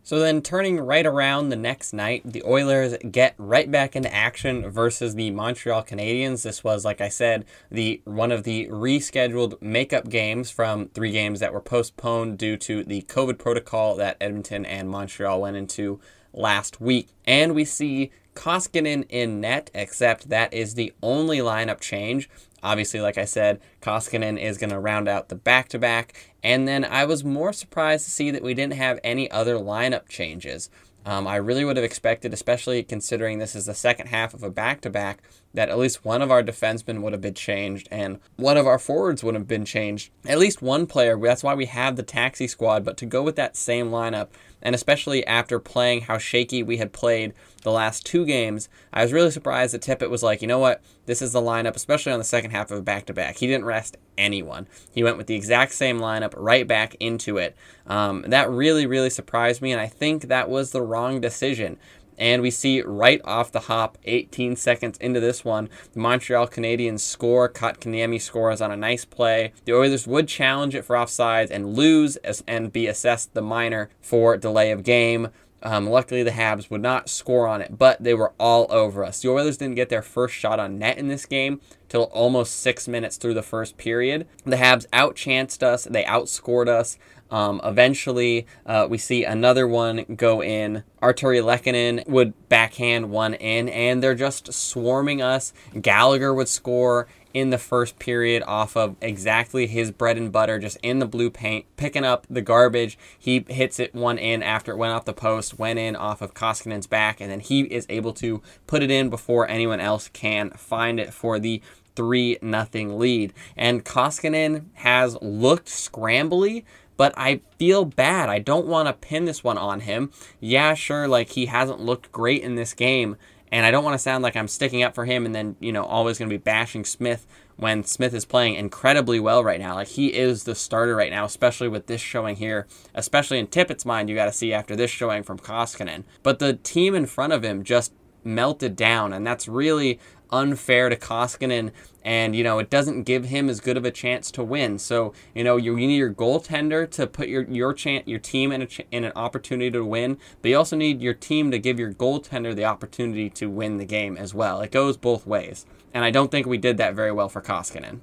So 0.07 0.19
then, 0.19 0.43
turning 0.43 0.79
right 0.79 1.07
around 1.07 1.49
the 1.49 1.57
next 1.57 1.95
night, 1.95 2.23
the 2.31 2.43
Oilers 2.45 2.95
get 3.11 3.35
right 3.39 3.71
back 3.71 3.97
into 3.97 4.15
action 4.15 4.69
versus 4.71 5.15
the 5.15 5.31
Montreal 5.31 5.83
Canadiens. 5.83 6.43
This 6.43 6.63
was, 6.63 6.85
like 6.85 7.01
I 7.01 7.09
said, 7.09 7.47
the 7.71 8.03
one 8.05 8.31
of 8.31 8.45
the 8.45 8.69
rescheduled 8.69 9.61
makeup 9.63 10.11
games 10.11 10.51
from 10.51 10.89
three 10.89 11.11
games 11.11 11.41
that 11.41 11.55
were 11.55 11.61
postponed 11.63 12.37
due 12.37 12.59
to 12.59 12.85
the 12.85 13.01
COVID 13.03 13.39
protocol 13.39 13.97
that 13.97 14.19
Edmonton 14.21 14.67
and 14.67 14.91
Montreal 14.91 15.41
went 15.41 15.56
into 15.56 16.01
last 16.34 16.81
week. 16.81 17.08
And 17.26 17.55
we 17.55 17.64
see 17.64 18.10
Koskinen 18.34 19.06
in 19.08 19.41
net, 19.41 19.70
except 19.74 20.29
that 20.29 20.53
is 20.53 20.74
the 20.74 20.93
only 21.03 21.38
lineup 21.38 21.81
change. 21.81 22.29
Obviously, 22.62 23.00
like 23.00 23.19
I 23.19 23.24
said, 23.24 23.60
Koskinen 23.81 24.41
is 24.41 24.58
going 24.58 24.70
to 24.70 24.79
round 24.79 25.08
out 25.08 25.29
the 25.29 25.34
back 25.34 25.69
to 25.70 25.79
back. 25.79 26.32
And 26.43 26.67
then 26.67 26.84
I 26.84 27.05
was 27.05 27.24
more 27.24 27.53
surprised 27.53 28.05
to 28.06 28.10
see 28.10 28.31
that 28.31 28.43
we 28.43 28.55
didn't 28.55 28.74
have 28.74 28.98
any 29.05 29.31
other 29.31 29.56
lineup 29.56 30.08
changes. 30.08 30.70
Um, 31.06 31.26
I 31.26 31.36
really 31.36 31.67
would 31.67 31.76
have 31.76 31.84
expected, 31.84 32.32
especially 32.32 32.82
considering 32.82 33.38
this 33.38 33.55
is 33.55 33.67
the 33.67 33.74
second 33.74 34.06
half 34.06 34.32
of 34.32 34.43
a 34.43 34.48
back 34.48 34.81
to 34.82 34.91
back, 34.91 35.22
that 35.53 35.69
at 35.69 35.79
least 35.79 36.05
one 36.05 36.22
of 36.22 36.31
our 36.31 36.43
defensemen 36.43 37.03
would 37.03 37.12
have 37.12 37.20
been 37.20 37.34
changed 37.34 37.88
and 37.91 38.19
one 38.36 38.56
of 38.56 38.67
our 38.67 38.79
forwards 38.79 39.22
would 39.22 39.34
have 39.34 39.46
been 39.46 39.67
changed. 39.67 40.10
At 40.26 40.38
least 40.38 40.62
one 40.62 40.86
player. 40.86 41.19
That's 41.19 41.44
why 41.44 41.55
we 41.55 41.67
have 41.67 41.96
the 41.96 42.03
taxi 42.03 42.48
squad. 42.48 42.84
But 42.86 42.96
to 42.98 43.06
go 43.06 43.22
with 43.22 43.36
that 43.36 43.56
same 43.56 43.91
lineup, 43.91 44.29
and 44.65 44.75
especially 44.75 45.25
after 45.27 45.61
playing 45.61 46.03
how 46.03 46.19
shaky 46.19 46.63
we 46.63 46.79
had 46.79 46.93
played 46.93 47.35
the 47.63 47.71
last 47.71 48.05
two 48.06 48.25
games, 48.25 48.69
I 48.93 49.03
was 49.03 49.13
really 49.13 49.31
surprised 49.31 49.75
that 49.75 49.83
Tippett 49.83 50.11
was 50.11 50.23
like, 50.23 50.41
you 50.41 50.49
know 50.49 50.59
what, 50.59 50.83
this 51.06 51.21
is 51.23 51.33
the 51.33 51.41
lineup, 51.41 51.77
especially 51.77 52.13
on 52.13 52.19
the 52.19 52.25
second 52.25 52.51
half 52.51 52.71
of 52.71 52.79
a 52.79 52.83
back 52.83 53.06
to 53.06 53.13
back. 53.13 53.37
He 53.37 53.47
didn't 53.47 53.67
rest 53.67 53.97
anyone. 54.17 54.67
He 54.91 55.05
went 55.05 55.19
with 55.19 55.27
the 55.27 55.35
exact 55.37 55.73
same 55.73 55.99
lineup 55.99 56.33
right 56.37 56.67
back 56.67 56.97
into 56.99 57.37
it. 57.37 57.55
Um, 57.87 58.25
that 58.29 58.51
really, 58.51 58.87
really 58.87 59.11
surprised 59.11 59.61
me, 59.61 59.73
and 59.73 59.81
I 59.81 59.87
think 59.87 60.29
that 60.29 60.49
was 60.49 60.71
the 60.71 60.83
wrong 60.83 61.21
decision. 61.21 61.79
And 62.19 62.43
we 62.43 62.51
see 62.51 62.83
right 62.83 63.21
off 63.25 63.53
the 63.53 63.61
hop, 63.61 63.99
18 64.05 64.56
seconds 64.56 64.99
into 64.99 65.21
this 65.21 65.44
one, 65.44 65.69
the 65.93 66.01
Montreal 66.01 66.49
Canadiens 66.49 67.01
score. 67.01 67.49
Kotkaniemi 67.49 68.21
scores 68.21 68.61
on 68.61 68.71
a 68.71 68.77
nice 68.77 69.05
play. 69.05 69.53
The 69.65 69.75
Oilers 69.75 70.06
would 70.06 70.29
challenge 70.29 70.75
it 70.75 70.85
for 70.85 70.97
offsides 70.97 71.51
and 71.51 71.75
lose 71.75 72.17
and 72.47 72.73
be 72.73 72.87
assessed 72.87 73.35
the 73.35 73.43
minor 73.43 73.91
for 74.01 74.37
delay 74.37 74.71
of 74.71 74.83
game. 74.83 75.29
Um, 75.65 75.89
luckily, 75.89 76.23
the 76.23 76.31
Habs 76.31 76.71
would 76.71 76.83
not 76.83 77.09
score 77.09 77.49
on 77.49 77.63
it, 77.63 77.79
but 77.79 78.03
they 78.03 78.13
were 78.13 78.35
all 78.39 78.67
over 78.69 79.03
us. 79.03 79.21
The 79.23 79.31
Oilers 79.31 79.56
didn't 79.56 79.77
get 79.77 79.89
their 79.89 80.03
first 80.03 80.35
shot 80.35 80.61
on 80.61 80.79
net 80.79 80.99
in 80.99 81.09
this 81.09 81.25
game 81.25 81.63
till 81.89 82.05
almost 82.05 82.61
six 82.61 82.87
minutes 82.87 83.17
through 83.17 83.33
the 83.33 83.43
first 83.43 83.79
period. 83.79 84.29
The 84.44 84.56
Habs 84.56 84.87
outchanced 84.89 85.63
us, 85.63 85.85
they 85.85 86.05
outscored 86.05 86.69
us. 86.69 86.99
Um, 87.34 87.60
eventually, 87.64 88.46
uh, 88.64 88.86
we 88.88 88.96
see 88.96 89.24
another 89.24 89.67
one 89.67 90.05
go 90.14 90.41
in. 90.41 90.84
Artturi 91.03 91.43
Lehkonen 91.43 92.06
would 92.06 92.32
backhand 92.48 93.10
one 93.10 93.34
in, 93.34 93.69
and 93.69 94.00
they're 94.00 94.14
just 94.14 94.53
swarming 94.53 95.20
us. 95.20 95.53
Gallagher 95.82 96.32
would 96.32 96.46
score 96.46 97.08
in 97.32 97.50
the 97.50 97.58
first 97.58 97.98
period 97.98 98.44
off 98.46 98.76
of 98.76 98.94
exactly 99.00 99.67
his 99.67 99.91
bread 99.91 100.17
and 100.17 100.31
butter, 100.31 100.60
just 100.60 100.76
in 100.81 101.00
the 101.00 101.06
blue 101.06 101.29
paint, 101.29 101.67
picking 101.76 102.05
up 102.05 102.24
the 102.31 102.41
garbage. 102.41 102.96
He 103.19 103.44
hits 103.48 103.81
it 103.81 103.96
one 103.96 104.17
in 104.17 104.41
after 104.41 104.70
it 104.70 104.76
went 104.76 104.93
off 104.93 105.05
the 105.05 105.12
post, 105.12 105.58
went 105.58 105.81
in 105.81 105.96
off 105.96 106.22
of 106.22 106.34
Koskinen's 106.34 106.86
back, 106.86 107.20
and 107.20 107.32
then 107.32 107.41
he 107.41 107.62
is 107.62 107.84
able 107.88 108.12
to 108.12 108.43
put 108.69 108.84
it 108.84 108.93
in 108.93 109.10
before 109.10 109.48
anyone 109.48 109.81
else 109.81 110.08
can 110.12 110.50
find 110.50 111.00
it 111.00 111.12
for 111.12 111.41
the 111.41 111.60
3 111.96 112.38
nothing 112.43 112.98
lead. 112.98 113.32
And 113.56 113.84
Koskinen 113.84 114.67
has 114.74 115.17
looked 115.20 115.69
scrambly, 115.69 116.64
but 116.96 117.13
I 117.17 117.41
feel 117.58 117.84
bad. 117.84 118.29
I 118.29 118.39
don't 118.39 118.67
want 118.67 118.89
to 118.89 118.93
pin 118.93 119.24
this 119.24 119.43
one 119.43 119.58
on 119.58 119.81
him. 119.81 120.10
Yeah, 120.41 120.74
sure, 120.74 121.08
like 121.08 121.31
he 121.31 121.46
hasn't 121.46 121.81
looked 121.81 122.13
great 122.13 122.43
in 122.43 122.55
this 122.55 122.74
game, 122.74 123.17
and 123.51 123.65
I 123.65 123.70
don't 123.70 123.84
want 123.84 123.94
to 123.94 124.03
sound 124.03 124.22
like 124.22 124.36
I'm 124.36 124.48
sticking 124.48 124.82
up 124.82 124.94
for 124.94 125.05
him 125.05 125.27
and 125.27 125.34
then, 125.34 125.56
you 125.60 125.72
know, 125.72 125.84
always 125.84 126.19
going 126.19 126.29
to 126.29 126.34
be 126.34 126.43
bashing 126.43 126.84
Smith 126.84 127.27
when 127.56 127.84
Smith 127.84 128.13
is 128.13 128.24
playing 128.24 128.55
incredibly 128.55 129.20
well 129.20 129.44
right 129.44 129.60
now. 129.60 129.74
Like 129.77 129.89
he 129.89 130.08
is 130.08 130.44
the 130.44 130.56
starter 130.56 130.96
right 130.96 131.10
now, 131.10 131.24
especially 131.24 131.69
with 131.69 131.86
this 131.86 132.01
showing 132.01 132.36
here, 132.36 132.67
especially 132.94 133.39
in 133.39 133.46
Tippett's 133.46 133.86
mind, 133.86 134.08
you 134.08 134.17
got 134.17 134.24
to 134.24 134.32
see 134.32 134.53
after 134.53 134.74
this 134.74 134.91
showing 134.91 135.22
from 135.22 135.39
Koskinen. 135.39 136.05
But 136.22 136.41
the 136.41 136.55
team 136.55 136.94
in 136.94 137.06
front 137.06 137.32
of 137.32 137.44
him 137.44 137.63
just 137.63 137.93
melted 138.24 138.74
down, 138.74 139.13
and 139.13 139.27
that's 139.27 139.46
really 139.46 140.01
unfair 140.34 140.88
to 140.88 140.96
Koskinen, 140.96 141.70
and 142.03 142.34
you 142.34 142.43
know 142.43 142.58
it 142.58 142.69
doesn't 142.69 143.05
give 143.05 143.26
him 143.26 143.48
as 143.48 143.60
good 143.60 143.76
of 143.76 143.84
a 143.84 143.91
chance 143.91 144.31
to 144.32 144.43
win. 144.43 144.79
So 144.79 145.14
you 145.34 145.44
know 145.44 145.56
you, 145.56 145.76
need 145.76 145.96
your 145.96 146.12
goaltender 146.12 146.91
to 146.91 147.06
put 147.06 147.29
your 147.29 147.44
your 147.44 147.74
your 148.05 148.19
team 148.19 148.53
in 148.53 148.62
a 148.62 148.67
ch- 148.67 148.86
in 148.91 149.05
an 149.05 149.12
opportunity 149.14 149.70
to 149.70 149.84
win, 149.84 150.19
but 150.43 150.50
you 150.50 150.58
also 150.58 150.76
need 150.76 151.00
your 151.00 151.14
team 151.14 151.50
to 151.50 151.58
give 151.58 151.79
your 151.79 151.93
goaltender 151.93 152.55
the 152.55 152.64
opportunity 152.64 153.31
to 153.31 153.48
win 153.48 153.76
the 153.79 153.84
game 153.84 154.17
as 154.17 154.34
well. 154.34 154.60
It 154.60 154.72
goes 154.72 154.96
both 154.96 155.26
ways, 155.26 155.67
and 155.93 156.05
I 156.05 156.10
don't 156.10 156.31
think 156.31 156.46
we 156.46 156.58
did 156.58 156.76
that 156.79 156.94
very 156.94 157.12
well 157.12 157.29
for 157.29 157.41
Koskinen. 157.41 158.00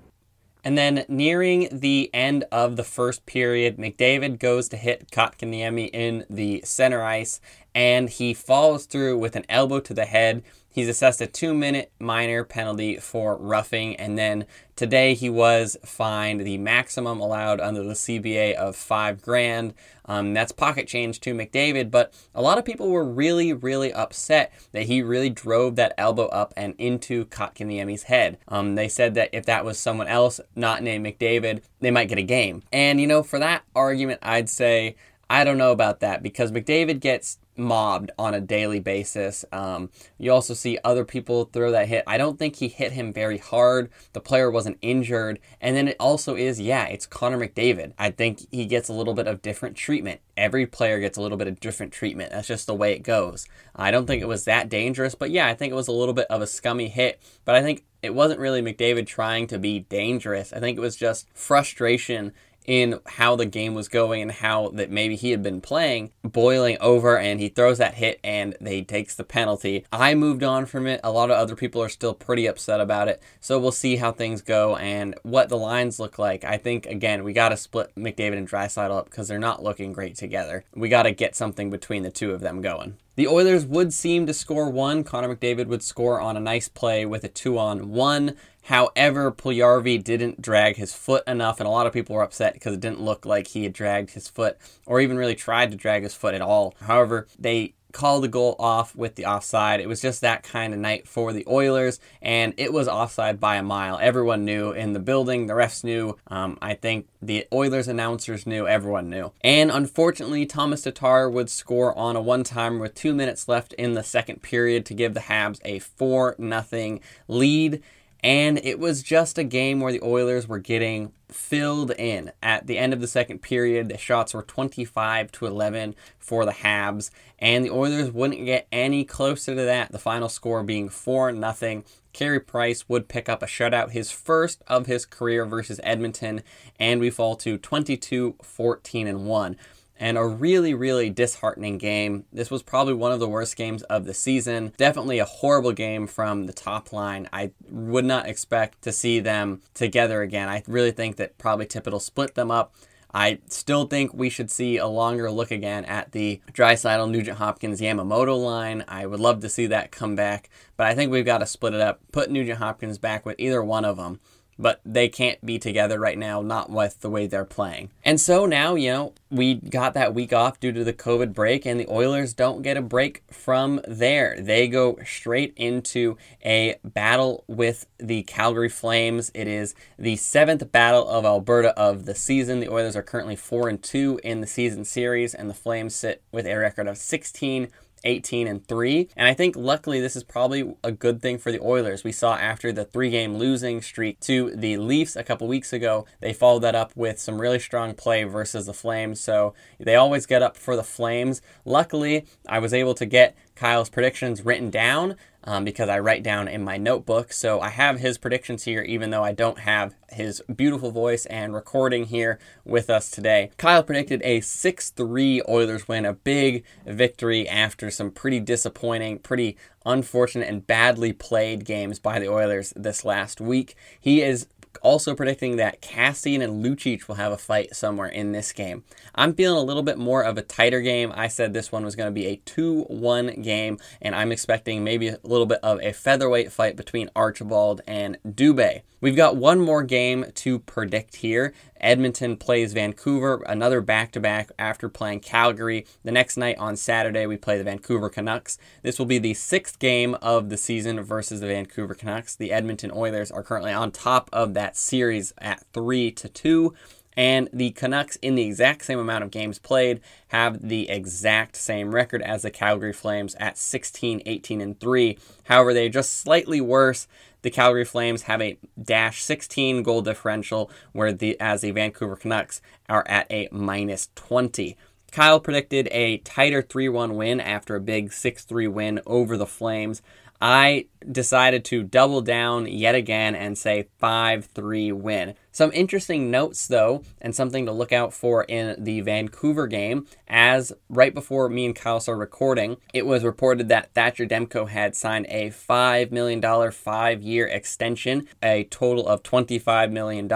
And 0.64 0.78
then 0.78 1.06
nearing 1.08 1.68
the 1.72 2.10
end 2.14 2.46
of 2.52 2.76
the 2.76 2.84
first 2.84 3.26
period, 3.26 3.78
McDavid 3.78 4.38
goes 4.38 4.70
to 4.70 4.78
hit 4.78 5.10
Kotkaniemi 5.12 5.90
in 5.92 6.26
the 6.30 6.62
center 6.64 7.02
ice, 7.02 7.42
and 7.74 8.10
he 8.10 8.34
follows 8.34 8.86
through 8.86 9.18
with 9.18 9.36
an 9.36 9.46
elbow 9.50 9.80
to 9.80 9.94
the 9.94 10.06
head. 10.06 10.44
He's 10.72 10.88
assessed 10.88 11.20
a 11.20 11.28
two 11.28 11.54
minute 11.54 11.92
minor 12.00 12.46
penalty 12.46 12.96
for 12.98 13.36
roughing, 13.36 13.96
and 13.98 14.18
then 14.18 14.46
today 14.78 15.14
he 15.14 15.30
was 15.30 15.76
fined 15.84 16.42
the 16.42 16.58
maximum 16.58 17.20
allowed 17.20 17.60
under 17.60 17.84
the 17.84 17.94
CBA 17.94 18.54
of 18.56 18.76
five 18.76 19.22
grand. 19.22 19.74
Um, 20.06 20.34
that's 20.34 20.52
pocket 20.52 20.88
change 20.88 21.20
to 21.22 21.34
McDavid, 21.34 21.92
but 21.92 22.14
a 22.34 22.42
lot 22.42 22.58
of 22.58 22.66
people 22.66 22.90
were 22.90 23.04
really, 23.04 23.54
really 23.54 23.94
upset 23.94 24.52
that 24.72 24.84
he 24.84 25.02
really 25.02 25.30
drove 25.30 25.76
that 25.76 25.94
elbow 25.98 26.28
up 26.28 26.54
and 26.56 26.74
into 26.78 27.26
Kotkaniemi's 27.26 28.04
head. 28.04 28.38
Um, 28.48 28.76
they 28.76 28.88
said 28.88 29.14
that 29.16 29.30
if 29.34 29.46
that 29.46 29.66
was 29.66 29.78
someone 29.78 30.08
else 30.08 30.40
not 30.56 30.84
named 30.84 31.06
McDavid, 31.06 31.62
they 31.82 31.92
might 31.92 32.10
get 32.10 32.18
a 32.18 32.24
game. 32.24 32.64
And, 32.72 33.00
you 33.00 33.08
know, 33.08 33.24
for 33.24 33.40
that 33.40 33.64
argument, 33.76 34.20
I'd 34.24 34.50
say 34.50 34.96
I 35.30 35.46
don't 35.46 35.58
know 35.58 35.72
about 35.72 36.02
that 36.02 36.22
because 36.22 36.52
McDavid 36.52 37.00
gets 37.00 37.40
mobbed 37.62 38.12
on 38.18 38.34
a 38.34 38.42
daily 38.42 38.80
basis. 38.80 39.46
Um, 39.52 39.90
you 40.18 40.32
also 40.32 40.54
see 40.54 40.78
other 40.84 41.06
people 41.06 41.46
throw 41.46 41.72
that 41.72 41.88
hit. 41.88 42.04
I 42.08 42.18
don't 42.18 42.38
think 42.38 42.58
he 42.58 42.68
hit 42.68 42.92
him 42.92 43.14
very 43.14 43.38
hard. 43.38 43.90
The 44.14 44.20
player 44.20 44.52
wasn't 44.52 44.78
injured. 44.82 45.40
And 45.62 45.76
then 45.76 45.88
it 45.88 45.96
also 46.00 46.36
is, 46.36 46.60
yeah, 46.60 46.86
it's 46.88 47.06
Connor 47.06 47.38
McDavid. 47.38 47.94
I 47.98 48.12
think 48.12 48.42
he 48.52 48.66
gets 48.66 48.90
a 48.90 48.94
little 48.94 49.14
bit 49.14 49.28
of 49.28 49.42
different 49.42 49.78
treatment. 49.78 50.22
Every 50.36 50.66
player 50.66 51.00
gets 51.00 51.18
a 51.18 51.22
little 51.22 51.38
bit 51.38 51.48
of 51.48 51.60
different 51.60 51.94
treatment. 51.94 52.32
That's 52.32 52.48
just 52.48 52.68
the 52.68 52.76
way 52.76 52.94
it 52.94 53.04
goes. 53.04 53.48
I 53.76 53.92
don't 53.92 54.08
think 54.08 54.22
it 54.22 54.28
was 54.28 54.46
that 54.46 54.70
dangerous, 54.70 55.16
but 55.16 55.32
yeah, 55.32 55.48
I 55.48 55.54
think 55.54 55.72
it 55.72 55.76
was 55.76 55.88
a 55.88 55.94
little 55.94 56.14
bit 56.14 56.28
of 56.30 56.42
a 56.42 56.48
scummy 56.48 56.90
hit. 56.90 57.22
But 57.46 57.56
I 57.56 57.62
think 57.62 57.86
it 58.02 58.16
wasn't 58.16 58.40
really 58.40 58.62
McDavid 58.62 59.06
trying 59.06 59.48
to 59.48 59.60
be 59.60 59.82
dangerous. 59.82 60.52
I 60.52 60.60
think 60.60 60.78
it 60.78 60.82
was 60.82 60.96
just 60.96 61.28
frustration 61.34 62.34
in 62.66 63.00
how 63.06 63.36
the 63.36 63.46
game 63.46 63.74
was 63.74 63.88
going 63.88 64.22
and 64.22 64.32
how 64.32 64.70
that 64.70 64.92
maybe 64.92 65.16
he 65.16 65.32
had 65.32 65.44
been 65.44 65.62
playing, 65.62 66.12
boiling 66.24 66.78
over, 66.80 67.18
and 67.18 67.40
he 67.40 67.50
throws 67.50 67.78
that 67.80 67.96
hit 67.96 68.20
and 68.24 68.56
he 68.66 68.84
takes 68.84 69.16
the 69.16 69.24
penalty. 69.24 69.86
I 69.92 70.16
moved 70.16 70.44
on 70.44 70.66
from 70.66 70.88
it. 70.88 71.00
A 71.04 71.12
lot 71.12 71.32
of 71.32 71.38
other 71.38 71.56
people 71.56 71.82
are 71.82 71.90
still 71.90 72.14
pretty 72.14 72.46
upset 72.46 72.82
about 72.82 73.08
it. 73.08 73.22
So 73.40 73.60
we'll 73.60 73.72
see 73.72 73.98
how 73.98 74.12
things 74.12 74.42
go 74.42 74.76
and 74.78 75.16
what 75.24 75.50
the 75.50 75.58
lines 75.58 76.00
look 76.00 76.20
like. 76.20 76.44
I 76.44 76.58
think 76.58 76.86
again 76.86 77.24
we 77.24 77.34
got 77.34 77.50
to 77.50 77.58
split 77.58 77.94
McDavid 77.96 78.38
and 78.38 78.50
Draisaitl 78.50 78.98
up 78.98 79.06
because 79.06 79.28
they're 79.28 79.40
not 79.40 79.64
looking 79.64 79.94
great 79.94 80.16
together. 80.16 80.64
We 80.76 80.90
got 80.90 81.04
to 81.04 81.12
get 81.12 81.36
something 81.36 81.70
between 81.70 82.04
the 82.04 82.12
two 82.12 82.32
of 82.32 82.42
them 82.42 82.62
going. 82.62 82.98
The 83.22 83.28
Oilers 83.28 83.68
would 83.68 83.94
seem 83.94 84.26
to 84.26 84.34
score 84.34 84.72
one. 84.72 85.04
Connor 85.04 85.36
McDavid 85.36 85.68
would 85.68 85.84
score 85.84 86.20
on 86.20 86.36
a 86.36 86.40
nice 86.40 86.68
play 86.68 87.06
with 87.06 87.24
a 87.24 87.28
two 87.28 87.60
on 87.60 87.92
one. 87.92 88.36
However, 88.64 89.32
Puljujarvi 89.32 90.04
didn't 90.04 90.42
drag 90.42 90.78
his 90.78 90.96
foot 90.96 91.24
enough, 91.28 91.60
and 91.60 91.68
a 91.68 91.70
lot 91.70 91.86
of 91.86 91.94
people 91.94 92.16
were 92.16 92.24
upset 92.24 92.56
because 92.56 92.74
it 92.74 92.80
didn't 92.80 93.00
look 93.00 93.24
like 93.24 93.50
he 93.50 93.62
had 93.62 93.74
dragged 93.74 94.10
his 94.10 94.28
foot 94.28 94.58
or 94.88 95.00
even 95.00 95.18
really 95.18 95.36
tried 95.36 95.70
to 95.70 95.78
drag 95.78 96.02
his 96.02 96.16
foot 96.16 96.34
at 96.34 96.42
all. 96.42 96.74
However, 96.82 97.28
they 97.38 97.76
called 97.94 98.24
the 98.24 98.28
goal 98.28 98.56
off 98.60 98.96
with 98.96 99.16
the 99.16 99.26
offside. 99.26 99.80
It 99.80 99.88
was 99.88 100.02
just 100.02 100.22
that 100.22 100.44
kind 100.44 100.74
of 100.74 100.80
night 100.80 101.08
for 101.08 101.34
the 101.34 101.46
Oilers, 101.48 102.00
and 102.22 102.54
it 102.58 102.74
was 102.74 102.88
offside 102.88 103.40
by 103.40 103.56
a 103.58 103.64
mile. 103.64 103.98
Everyone 104.02 104.46
knew 104.46 104.72
in 104.72 104.94
the 104.94 105.00
building, 105.00 105.48
the 105.48 105.54
refs 105.54 105.84
knew. 105.84 106.18
Um, 106.28 106.58
I 106.62 106.74
think 106.74 107.08
the 107.22 107.48
Oilers 107.54 107.88
announcers 107.88 108.48
knew, 108.48 108.68
everyone 108.68 109.10
knew. 109.10 109.32
And 109.42 109.72
unfortunately, 109.72 110.46
Thomas 110.46 110.82
Tatar 110.82 111.30
would 111.30 111.50
score 111.50 111.98
on 111.98 112.16
a 112.16 112.22
one 112.22 112.44
timer 112.44 112.80
with 112.80 112.96
two 112.96 113.14
minutes 113.14 113.48
left 113.48 113.74
in 113.74 113.94
the 113.94 114.04
second 114.04 114.42
period 114.42 114.86
to 114.88 114.94
give 114.94 115.14
the 115.14 115.22
Habs 115.22 115.60
a 115.64 115.80
4 115.80 116.36
0 116.40 117.00
lead. 117.28 117.82
And 118.24 118.60
it 118.64 118.78
was 118.80 119.02
just 119.02 119.38
a 119.38 119.44
game 119.44 119.80
where 119.80 119.92
the 119.92 120.04
Oilers 120.04 120.48
were 120.48 120.60
getting 120.60 121.12
filled 121.30 121.92
in. 121.92 122.32
At 122.44 122.68
the 122.68 122.78
end 122.78 122.94
of 122.94 123.02
the 123.02 123.08
second 123.08 123.40
period, 123.40 123.90
the 123.90 123.98
shots 123.98 124.34
were 124.34 124.44
25 124.44 125.32
to 125.32 125.46
11 125.48 125.96
for 126.20 126.46
the 126.46 126.52
Habs, 126.52 127.10
and 127.40 127.66
the 127.66 127.72
Oilers 127.72 128.12
wouldn't 128.12 128.46
get 128.46 128.68
any 128.72 129.04
closer 129.04 129.56
to 129.56 129.64
that, 129.64 129.92
the 129.92 129.98
final 129.98 130.30
score 130.30 130.62
being 130.64 130.90
4 130.90 131.34
0. 131.54 131.84
Carey 132.14 132.40
Price 132.42 132.88
would 132.90 133.08
pick 133.08 133.30
up 133.30 133.42
a 133.42 133.48
shutout, 133.48 133.92
his 133.92 134.12
first 134.12 134.62
of 134.68 134.86
his 134.86 135.06
career 135.06 135.46
versus 135.46 135.80
Edmonton, 135.82 136.44
and 136.80 137.00
we 137.00 137.10
fall 137.10 137.36
to 137.38 137.58
22 137.58 138.36
14 138.44 139.08
and 139.08 139.26
1 139.26 139.58
and 140.02 140.18
a 140.18 140.26
really, 140.26 140.74
really 140.74 141.12
disheartening 141.12 141.78
game. 141.78 142.26
This 142.34 142.50
was 142.50 142.64
probably 142.64 142.96
one 142.96 143.12
of 143.12 143.20
the 143.20 143.30
worst 143.30 143.56
games 143.56 143.84
of 143.84 144.06
the 144.06 144.16
season. 144.16 144.74
Definitely 144.76 145.20
a 145.20 145.26
horrible 145.26 145.74
game 145.74 146.08
from 146.08 146.48
the 146.48 146.54
top 146.54 146.92
line. 146.92 147.30
I 147.32 147.52
would 147.70 148.04
not 148.04 148.28
expect 148.28 148.82
to 148.82 148.92
see 148.92 149.20
them 149.20 149.62
together 149.76 150.24
again. 150.24 150.50
I 150.50 150.64
really 150.68 150.92
think 150.92 151.18
that 151.18 151.38
probably 151.38 151.68
Tippett 151.68 152.02
split 152.02 152.34
them 152.34 152.50
up. 152.50 152.74
I 153.14 153.40
still 153.48 153.86
think 153.86 154.12
we 154.14 154.30
should 154.30 154.50
see 154.50 154.78
a 154.78 154.88
longer 154.88 155.30
look 155.30 155.52
again 155.52 155.86
at 155.86 156.14
the 156.14 156.42
Draisaitl, 156.52 157.12
Nugent 157.12 157.38
Hopkins, 157.38 157.80
Yamamoto 157.80 158.44
line. 158.44 158.84
I 158.88 159.06
would 159.06 159.20
love 159.20 159.42
to 159.42 159.50
see 159.50 159.68
that 159.68 159.92
come 159.92 160.16
back, 160.16 160.50
but 160.78 160.88
I 160.88 160.96
think 160.96 161.12
we've 161.12 161.26
got 161.26 161.40
to 161.40 161.46
split 161.46 161.76
it 161.76 161.82
up, 161.82 162.00
put 162.12 162.32
Nugent 162.32 162.58
Hopkins 162.58 162.98
back 162.98 163.24
with 163.24 163.36
either 163.38 163.62
one 163.62 163.86
of 163.86 163.98
them 163.98 164.20
but 164.62 164.80
they 164.86 165.10
can't 165.10 165.44
be 165.44 165.58
together 165.58 166.00
right 166.00 166.18
now, 166.18 166.42
not 166.42 166.70
with 166.70 167.02
the 167.02 167.10
way 167.10 167.26
they're 167.26 167.44
playing. 167.44 167.90
And 168.06 168.22
so 168.22 168.46
now, 168.46 168.76
you 168.76 168.92
know, 168.92 169.14
we 169.32 169.56
got 169.56 169.94
that 169.96 170.14
week 170.14 170.32
off 170.32 170.60
due 170.60 170.72
to 170.72 170.84
the 170.84 170.94
COVID 170.94 171.34
break, 171.34 171.66
and 171.66 171.80
the 171.80 171.90
Oilers 171.90 172.34
don't 172.34 172.62
get 172.62 172.78
a 172.78 172.82
break 172.82 173.24
from 173.32 173.82
there. 173.88 174.40
They 174.40 174.68
go 174.68 175.00
straight 175.04 175.54
into 175.56 176.18
a 176.46 176.76
battle 176.84 177.44
with 177.48 177.88
the 177.98 178.22
Calgary 178.24 178.70
Flames. 178.70 179.32
It 179.34 179.48
is 179.48 179.74
the 179.98 180.16
seventh 180.18 180.72
battle 180.72 181.08
of 181.08 181.26
Alberta 181.26 181.78
of 181.78 182.06
the 182.06 182.16
season. 182.16 182.60
The 182.60 182.70
Oilers 182.70 182.96
are 182.96 183.02
currently 183.02 183.36
4 183.36 183.68
and 183.68 183.82
2 183.82 184.20
in 184.24 184.42
the 184.42 184.48
season 184.48 184.86
series, 184.86 185.34
and 185.34 185.50
the 185.50 185.56
Flames 185.56 185.96
sit 185.96 186.22
with 186.32 186.46
a 186.46 186.56
record 186.56 186.88
of 186.88 186.98
16 186.98 187.70
18 188.04 188.48
and 188.48 188.66
3. 188.68 189.10
And 189.16 189.28
I 189.28 189.34
think 189.34 189.56
luckily 189.56 190.00
this 190.00 190.16
is 190.16 190.24
probably 190.24 190.76
a 190.84 190.92
good 190.92 191.22
thing 191.22 191.38
for 191.38 191.52
the 191.52 191.62
Oilers. 191.62 192.04
We 192.04 192.12
saw 192.12 192.36
after 192.36 192.72
the 192.72 192.86
three 192.86 193.10
game 193.10 193.36
losing 193.36 193.82
streak 193.82 194.20
to 194.22 194.52
the 194.56 194.78
Leafs 194.78 195.16
a 195.16 195.24
couple 195.24 195.48
weeks 195.48 195.74
ago, 195.74 196.06
they 196.20 196.34
followed 196.34 196.64
that 196.64 196.76
up 196.76 196.92
with 196.96 197.20
some 197.20 197.40
really 197.40 197.60
strong 197.60 197.94
play 197.94 198.24
versus 198.24 198.66
the 198.66 198.74
Flames. 198.74 199.20
So 199.20 199.54
they 199.80 199.96
always 199.96 200.26
get 200.26 200.42
up 200.42 200.58
for 200.58 200.76
the 200.76 200.84
Flames. 200.84 201.42
Luckily, 201.66 202.26
I 202.48 202.60
was 202.60 202.74
able 202.74 202.94
to 202.96 203.06
get 203.06 203.36
Kyle's 203.56 203.90
predictions 203.90 204.44
written 204.44 204.70
down 204.70 205.16
um, 205.44 205.64
because 205.64 205.90
I 205.90 206.00
write 206.00 206.24
down 206.24 206.48
in 206.48 206.64
my 206.64 206.78
notebook. 206.78 207.34
So 207.34 207.60
I 207.60 207.70
have 207.70 208.00
his 208.00 208.18
predictions 208.18 208.64
here, 208.64 208.82
even 208.82 209.10
though 209.10 209.24
I 209.24 209.32
don't 209.32 209.60
have 209.60 209.96
his 210.10 210.42
beautiful 210.54 210.92
voice 210.92 211.26
and 211.26 211.54
recording 211.54 212.06
here 212.06 212.40
with 212.66 212.90
us 212.90 213.10
today. 213.10 213.52
Kyle 213.58 213.84
predicted 213.84 214.22
a 214.24 214.42
6 214.42 214.90
3 214.92 215.42
Oilers 215.48 215.88
win, 215.88 216.06
a 216.06 216.14
big 216.14 216.64
victory 216.86 217.48
after 217.48 217.90
some 217.90 218.12
pretty 218.12 218.40
disappointing, 218.40 219.20
pretty 219.20 219.58
unfortunate, 219.86 220.48
and 220.48 220.68
badly 220.68 221.14
played 221.14 221.66
games 221.66 222.00
by 222.00 222.20
the 222.20 222.30
Oilers 222.30 222.74
this 222.76 223.04
last 223.04 223.42
week. 223.42 223.76
He 224.00 224.22
is 224.22 224.48
Also 224.82 225.16
predicting 225.16 225.58
that 225.58 225.82
Kassian 225.82 226.44
and 226.44 226.64
Lucic 226.64 227.08
will 227.08 227.16
have 227.16 227.32
a 227.32 227.38
fight 227.38 227.76
somewhere 227.76 228.08
in 228.08 228.32
this 228.32 228.52
game. 228.52 228.84
I'm 229.14 229.34
feeling 229.34 229.62
a 229.62 229.66
little 229.66 229.84
bit 229.84 229.98
more 229.98 230.24
of 230.24 230.38
a 230.38 230.42
tighter 230.42 230.82
game. 230.82 231.12
I 231.16 231.28
said 231.28 231.54
this 231.54 231.72
one 231.72 231.86
was 231.86 231.96
going 231.96 232.08
to 232.08 232.14
be 232.14 232.28
a 232.28 232.38
2 232.38 232.84
1 232.84 233.42
game, 233.42 233.78
and 234.02 234.16
I'm 234.16 234.32
expecting 234.32 234.84
maybe 234.84 235.10
a 235.10 235.20
little 235.24 235.46
bit 235.46 235.60
of 235.62 235.80
a 235.82 235.94
featherweight 235.94 236.52
fight 236.52 236.76
between 236.76 237.10
Archibald 237.16 237.82
and 237.88 238.18
Dubé. 238.28 238.82
We've 239.02 239.16
got 239.16 239.36
one 239.36 239.60
more 239.60 239.82
game 239.82 240.26
to 240.36 240.60
predict 240.60 241.18
here. 241.18 241.54
Edmonton 241.80 242.38
plays 242.38 242.74
Vancouver, 242.74 243.44
another 243.48 243.82
back 243.82 244.12
to 244.12 244.20
back 244.20 244.52
after 244.60 244.88
playing 244.88 245.22
Calgary. 245.22 245.88
The 246.04 246.12
next 246.12 246.38
night 246.38 246.60
on 246.60 246.76
Saturday, 246.76 247.26
we 247.26 247.38
play 247.38 247.58
the 247.58 247.64
Vancouver 247.64 248.10
Canucks. 248.10 248.60
This 248.84 249.00
will 249.00 249.08
be 249.08 249.18
the 249.18 249.34
sixth 249.34 249.80
game 249.80 250.14
of 250.22 250.50
the 250.50 250.58
season 250.58 251.02
versus 251.02 251.40
the 251.40 251.48
Vancouver 251.48 251.96
Canucks. 251.96 252.36
The 252.36 252.52
Edmonton 252.52 252.92
Oilers 252.94 253.32
are 253.32 253.42
currently 253.42 253.74
on 253.74 253.90
top 253.90 254.30
of 254.32 254.54
that 254.54 254.61
series 254.74 255.34
at 255.40 255.64
3 255.74 256.12
to 256.12 256.30
2 256.30 256.74
and 257.18 257.50
the 257.52 257.72
Canucks, 257.72 258.16
in 258.18 258.36
the 258.36 258.44
exact 258.44 258.86
same 258.86 258.98
amount 258.98 259.24
of 259.24 259.32
games 259.32 259.60
played, 259.60 260.00
have 260.30 260.66
the 260.66 260.90
exact 260.90 261.58
same 261.58 261.94
record 261.94 262.22
as 262.22 262.44
the 262.44 262.52
Calgary 262.52 262.94
Flames 262.94 263.36
at 263.36 263.58
16, 263.58 264.22
18, 264.26 264.62
and 264.62 264.80
3. 264.80 265.18
However, 265.44 265.74
they're 265.74 265.90
just 265.90 266.22
slightly 266.22 266.62
worse 266.62 267.08
the 267.42 267.50
Calgary 267.50 267.86
Flames 267.86 268.24
have 268.24 268.42
a 268.42 268.58
dash 268.82 269.24
16 269.24 269.84
goal 269.84 270.02
differential, 270.02 270.70
where 270.92 271.12
the 271.12 271.40
as 271.40 271.62
the 271.62 271.72
Vancouver 271.72 272.16
Canucks 272.16 272.62
are 272.88 273.04
at 273.08 273.32
a 273.32 273.50
minus 273.52 274.10
20. 274.16 274.78
Kyle 275.12 275.42
predicted 275.42 275.90
a 275.92 276.20
tighter 276.20 276.62
3 276.62 276.88
1 276.90 277.16
win 277.16 277.40
after 277.40 277.76
a 277.76 277.82
big 277.82 278.14
6 278.14 278.46
3 278.46 278.68
win 278.68 279.02
over 279.06 279.38
the 279.38 279.46
Flames. 279.46 280.02
I 280.44 280.88
decided 281.10 281.64
to 281.66 281.84
double 281.84 282.22
down 282.22 282.66
yet 282.66 282.96
again 282.96 283.36
and 283.36 283.56
say 283.56 283.90
5 284.00 284.46
3 284.46 284.92
win. 284.94 285.36
Some 285.52 285.72
interesting 285.74 286.32
notes, 286.32 286.66
though, 286.66 287.04
and 287.22 287.36
something 287.36 287.66
to 287.66 287.72
look 287.72 287.92
out 287.92 288.14
for 288.14 288.44
in 288.46 288.84
the 288.84 289.02
Vancouver 289.02 289.68
game. 289.68 290.08
As 290.28 290.74
right 290.90 291.14
before 291.14 291.48
me 291.50 291.66
and 291.66 291.76
Kyle 291.76 292.00
started 292.00 292.20
recording, 292.20 292.78
it 292.92 293.06
was 293.06 293.24
reported 293.24 293.68
that 293.70 293.94
Thatcher 293.94 294.26
Demko 294.26 294.70
had 294.70 294.96
signed 294.96 295.28
a 295.30 295.50
$5 295.50 296.12
million 296.12 296.72
five 296.72 297.22
year 297.22 297.46
extension, 297.46 298.28
a 298.42 298.64
total 298.64 299.08
of 299.08 299.22
$25 299.22 299.92
million 299.92 300.32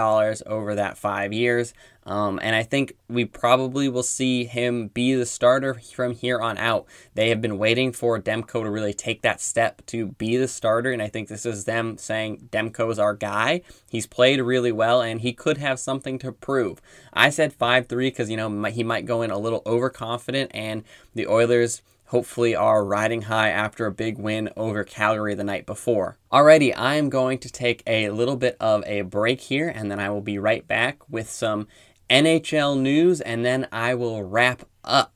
over 0.46 0.74
that 0.74 0.98
five 0.98 1.32
years. 1.32 1.72
Um, 2.06 2.38
and 2.40 2.54
I 2.54 2.62
think 2.62 2.96
we 3.08 3.24
probably 3.24 3.88
will 3.88 4.04
see 4.04 4.44
him 4.44 4.88
be 4.88 5.14
the 5.14 5.26
starter 5.26 5.74
from 5.74 6.14
here 6.14 6.40
on 6.40 6.56
out. 6.56 6.86
They 7.14 7.30
have 7.30 7.42
been 7.42 7.58
waiting 7.58 7.92
for 7.92 8.20
Demko 8.20 8.62
to 8.62 8.70
really 8.70 8.94
take 8.94 9.22
that 9.22 9.40
step 9.40 9.84
to 9.86 10.06
be 10.12 10.36
the 10.36 10.46
starter, 10.46 10.92
and 10.92 11.02
I 11.02 11.08
think 11.08 11.28
this 11.28 11.44
is 11.44 11.64
them 11.64 11.98
saying 11.98 12.48
Demko 12.52 12.92
is 12.92 13.00
our 13.00 13.14
guy. 13.14 13.62
He's 13.90 14.06
played 14.06 14.40
really 14.40 14.72
well, 14.72 15.02
and 15.02 15.20
he 15.20 15.32
could 15.32 15.58
have 15.58 15.80
something 15.80 16.18
to 16.20 16.30
prove. 16.30 16.80
I 17.12 17.30
said 17.30 17.52
5 17.52 17.88
3 17.88 18.08
because, 18.08 18.30
you 18.30 18.36
know, 18.36 18.64
he 18.64 18.84
might 18.84 19.04
go 19.04 19.22
in 19.22 19.32
a 19.32 19.38
little 19.38 19.62
overconfident, 19.66 20.52
and 20.54 20.84
the 21.14 21.26
Oilers 21.26 21.82
hopefully 22.06 22.54
are 22.54 22.84
riding 22.84 23.22
high 23.22 23.48
after 23.48 23.84
a 23.84 23.90
big 23.90 24.16
win 24.16 24.48
over 24.56 24.84
Calgary 24.84 25.34
the 25.34 25.42
night 25.42 25.66
before. 25.66 26.18
Alrighty, 26.32 26.72
I 26.76 26.94
am 26.94 27.08
going 27.08 27.38
to 27.38 27.50
take 27.50 27.82
a 27.84 28.10
little 28.10 28.36
bit 28.36 28.56
of 28.60 28.84
a 28.86 29.02
break 29.02 29.40
here 29.40 29.68
and 29.68 29.90
then 29.90 29.98
I 29.98 30.10
will 30.10 30.20
be 30.20 30.38
right 30.38 30.66
back 30.66 30.98
with 31.10 31.28
some 31.28 31.66
NHL 32.08 32.80
news, 32.80 33.20
and 33.20 33.44
then 33.44 33.66
I 33.72 33.94
will 33.94 34.22
wrap 34.22 34.62
up. 34.84 35.12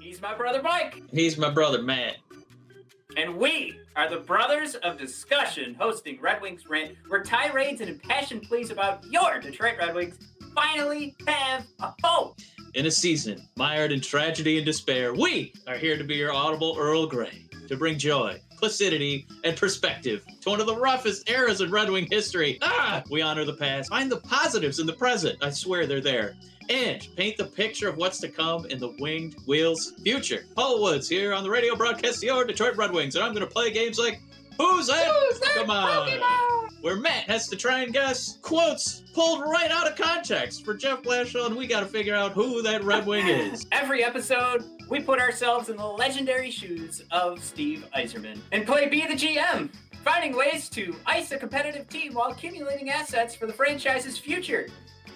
He's 0.00 0.20
my 0.20 0.34
brother 0.36 0.60
Mike. 0.60 1.02
He's 1.12 1.38
my 1.38 1.50
brother 1.50 1.82
Matt. 1.82 2.16
And 3.16 3.36
we 3.36 3.78
are 3.94 4.10
the 4.10 4.18
Brothers 4.18 4.74
of 4.74 4.98
Discussion, 4.98 5.74
hosting 5.78 6.20
Red 6.20 6.42
Wings 6.42 6.66
Rant, 6.68 6.96
where 7.06 7.22
tirades 7.22 7.80
and 7.80 7.88
impassioned 7.88 8.42
pleas 8.42 8.70
about 8.70 9.04
your 9.06 9.38
Detroit 9.40 9.76
Red 9.78 9.94
Wings 9.94 10.18
finally 10.52 11.14
have 11.28 11.64
a 11.80 11.94
home. 12.02 12.34
In 12.74 12.86
a 12.86 12.90
season 12.90 13.48
mired 13.56 13.92
in 13.92 14.00
tragedy 14.00 14.56
and 14.56 14.66
despair, 14.66 15.14
we 15.14 15.52
are 15.68 15.76
here 15.76 15.96
to 15.96 16.04
be 16.04 16.16
your 16.16 16.32
audible 16.32 16.76
Earl 16.76 17.06
Grey, 17.06 17.46
to 17.68 17.76
bring 17.76 17.98
joy 17.98 18.40
placidity, 18.56 19.26
and 19.44 19.56
perspective 19.56 20.24
to 20.40 20.50
one 20.50 20.60
of 20.60 20.66
the 20.66 20.76
roughest 20.76 21.28
eras 21.28 21.60
in 21.60 21.70
Red 21.70 21.90
Wing 21.90 22.06
history. 22.10 22.58
Ah, 22.62 23.02
we 23.10 23.22
honor 23.22 23.44
the 23.44 23.54
past, 23.54 23.90
find 23.90 24.10
the 24.10 24.20
positives 24.20 24.78
in 24.78 24.86
the 24.86 24.92
present. 24.92 25.42
I 25.42 25.50
swear 25.50 25.86
they're 25.86 26.00
there. 26.00 26.36
And 26.68 27.06
paint 27.16 27.36
the 27.36 27.44
picture 27.44 27.88
of 27.88 27.96
what's 27.96 28.18
to 28.18 28.28
come 28.28 28.66
in 28.66 28.78
the 28.78 28.94
Winged 28.98 29.36
Wheels 29.46 29.92
future. 30.02 30.46
Paul 30.56 30.82
Woods 30.82 31.08
here 31.08 31.32
on 31.32 31.44
the 31.44 31.50
radio 31.50 31.76
broadcast 31.76 32.22
your 32.24 32.44
Detroit 32.44 32.76
Red 32.76 32.90
Wings, 32.90 33.14
and 33.14 33.24
I'm 33.24 33.32
going 33.32 33.46
to 33.46 33.52
play 33.52 33.70
games 33.70 33.98
like 33.98 34.20
Who's 34.58 34.86
that? 34.88 35.06
Who's 35.06 35.40
that 35.40 35.54
Come 35.54 35.70
on. 35.70 36.08
Pokemon? 36.08 36.82
Where 36.82 36.96
Matt 36.96 37.24
has 37.24 37.48
to 37.48 37.56
try 37.56 37.80
and 37.80 37.92
guess 37.92 38.38
quotes 38.42 39.02
pulled 39.12 39.42
right 39.42 39.70
out 39.70 39.88
of 39.90 39.96
context 39.96 40.64
for 40.64 40.74
Jeff 40.74 41.02
Blashill, 41.02 41.46
and 41.46 41.56
we 41.56 41.66
got 41.66 41.80
to 41.80 41.86
figure 41.86 42.14
out 42.14 42.32
who 42.32 42.62
that 42.62 42.84
Red 42.84 43.06
Wing 43.06 43.26
is. 43.26 43.66
Every 43.72 44.04
episode, 44.04 44.64
we 44.88 45.00
put 45.00 45.18
ourselves 45.18 45.68
in 45.68 45.76
the 45.76 45.86
legendary 45.86 46.50
shoes 46.50 47.02
of 47.10 47.42
Steve 47.42 47.86
Yzerman 47.96 48.38
and 48.52 48.64
play 48.66 48.88
Be 48.88 49.06
the 49.06 49.14
GM, 49.14 49.70
finding 50.04 50.36
ways 50.36 50.68
to 50.70 50.94
ice 51.06 51.32
a 51.32 51.38
competitive 51.38 51.88
team 51.88 52.14
while 52.14 52.30
accumulating 52.30 52.90
assets 52.90 53.34
for 53.34 53.46
the 53.46 53.52
franchise's 53.52 54.18
future. 54.18 54.68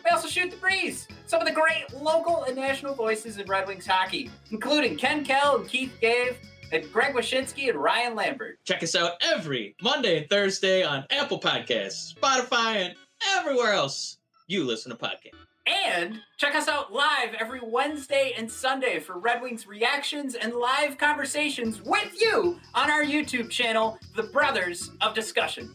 We 0.04 0.10
also 0.10 0.28
shoot 0.28 0.50
the 0.50 0.56
breeze. 0.56 1.06
Some 1.26 1.40
of 1.40 1.46
the 1.46 1.52
great 1.52 1.84
local 1.94 2.44
and 2.44 2.56
national 2.56 2.94
voices 2.94 3.38
in 3.38 3.46
Red 3.46 3.68
Wings 3.68 3.86
hockey, 3.86 4.30
including 4.50 4.96
Ken 4.96 5.24
Kal 5.24 5.56
and 5.56 5.68
Keith 5.68 5.92
Gave, 6.00 6.38
and 6.72 6.92
Greg 6.92 7.14
Wyshynski 7.14 7.68
and 7.68 7.78
Ryan 7.78 8.14
Lambert. 8.14 8.58
Check 8.64 8.82
us 8.82 8.94
out 8.94 9.12
every 9.22 9.74
Monday 9.82 10.18
and 10.18 10.28
Thursday 10.28 10.82
on 10.82 11.04
Apple 11.10 11.40
Podcasts, 11.40 12.14
Spotify, 12.14 12.86
and 12.86 12.94
everywhere 13.36 13.72
else 13.72 14.18
you 14.46 14.64
listen 14.64 14.90
to 14.90 14.96
podcasts. 14.96 15.34
And 15.66 16.20
check 16.38 16.54
us 16.54 16.68
out 16.68 16.92
live 16.92 17.34
every 17.38 17.60
Wednesday 17.62 18.32
and 18.36 18.50
Sunday 18.50 18.98
for 18.98 19.18
Red 19.18 19.42
Wings 19.42 19.66
reactions 19.66 20.34
and 20.34 20.54
live 20.54 20.98
conversations 20.98 21.82
with 21.82 22.20
you 22.20 22.58
on 22.74 22.90
our 22.90 23.04
YouTube 23.04 23.50
channel, 23.50 23.98
The 24.16 24.24
Brothers 24.24 24.90
of 25.00 25.14
Discussion. 25.14 25.74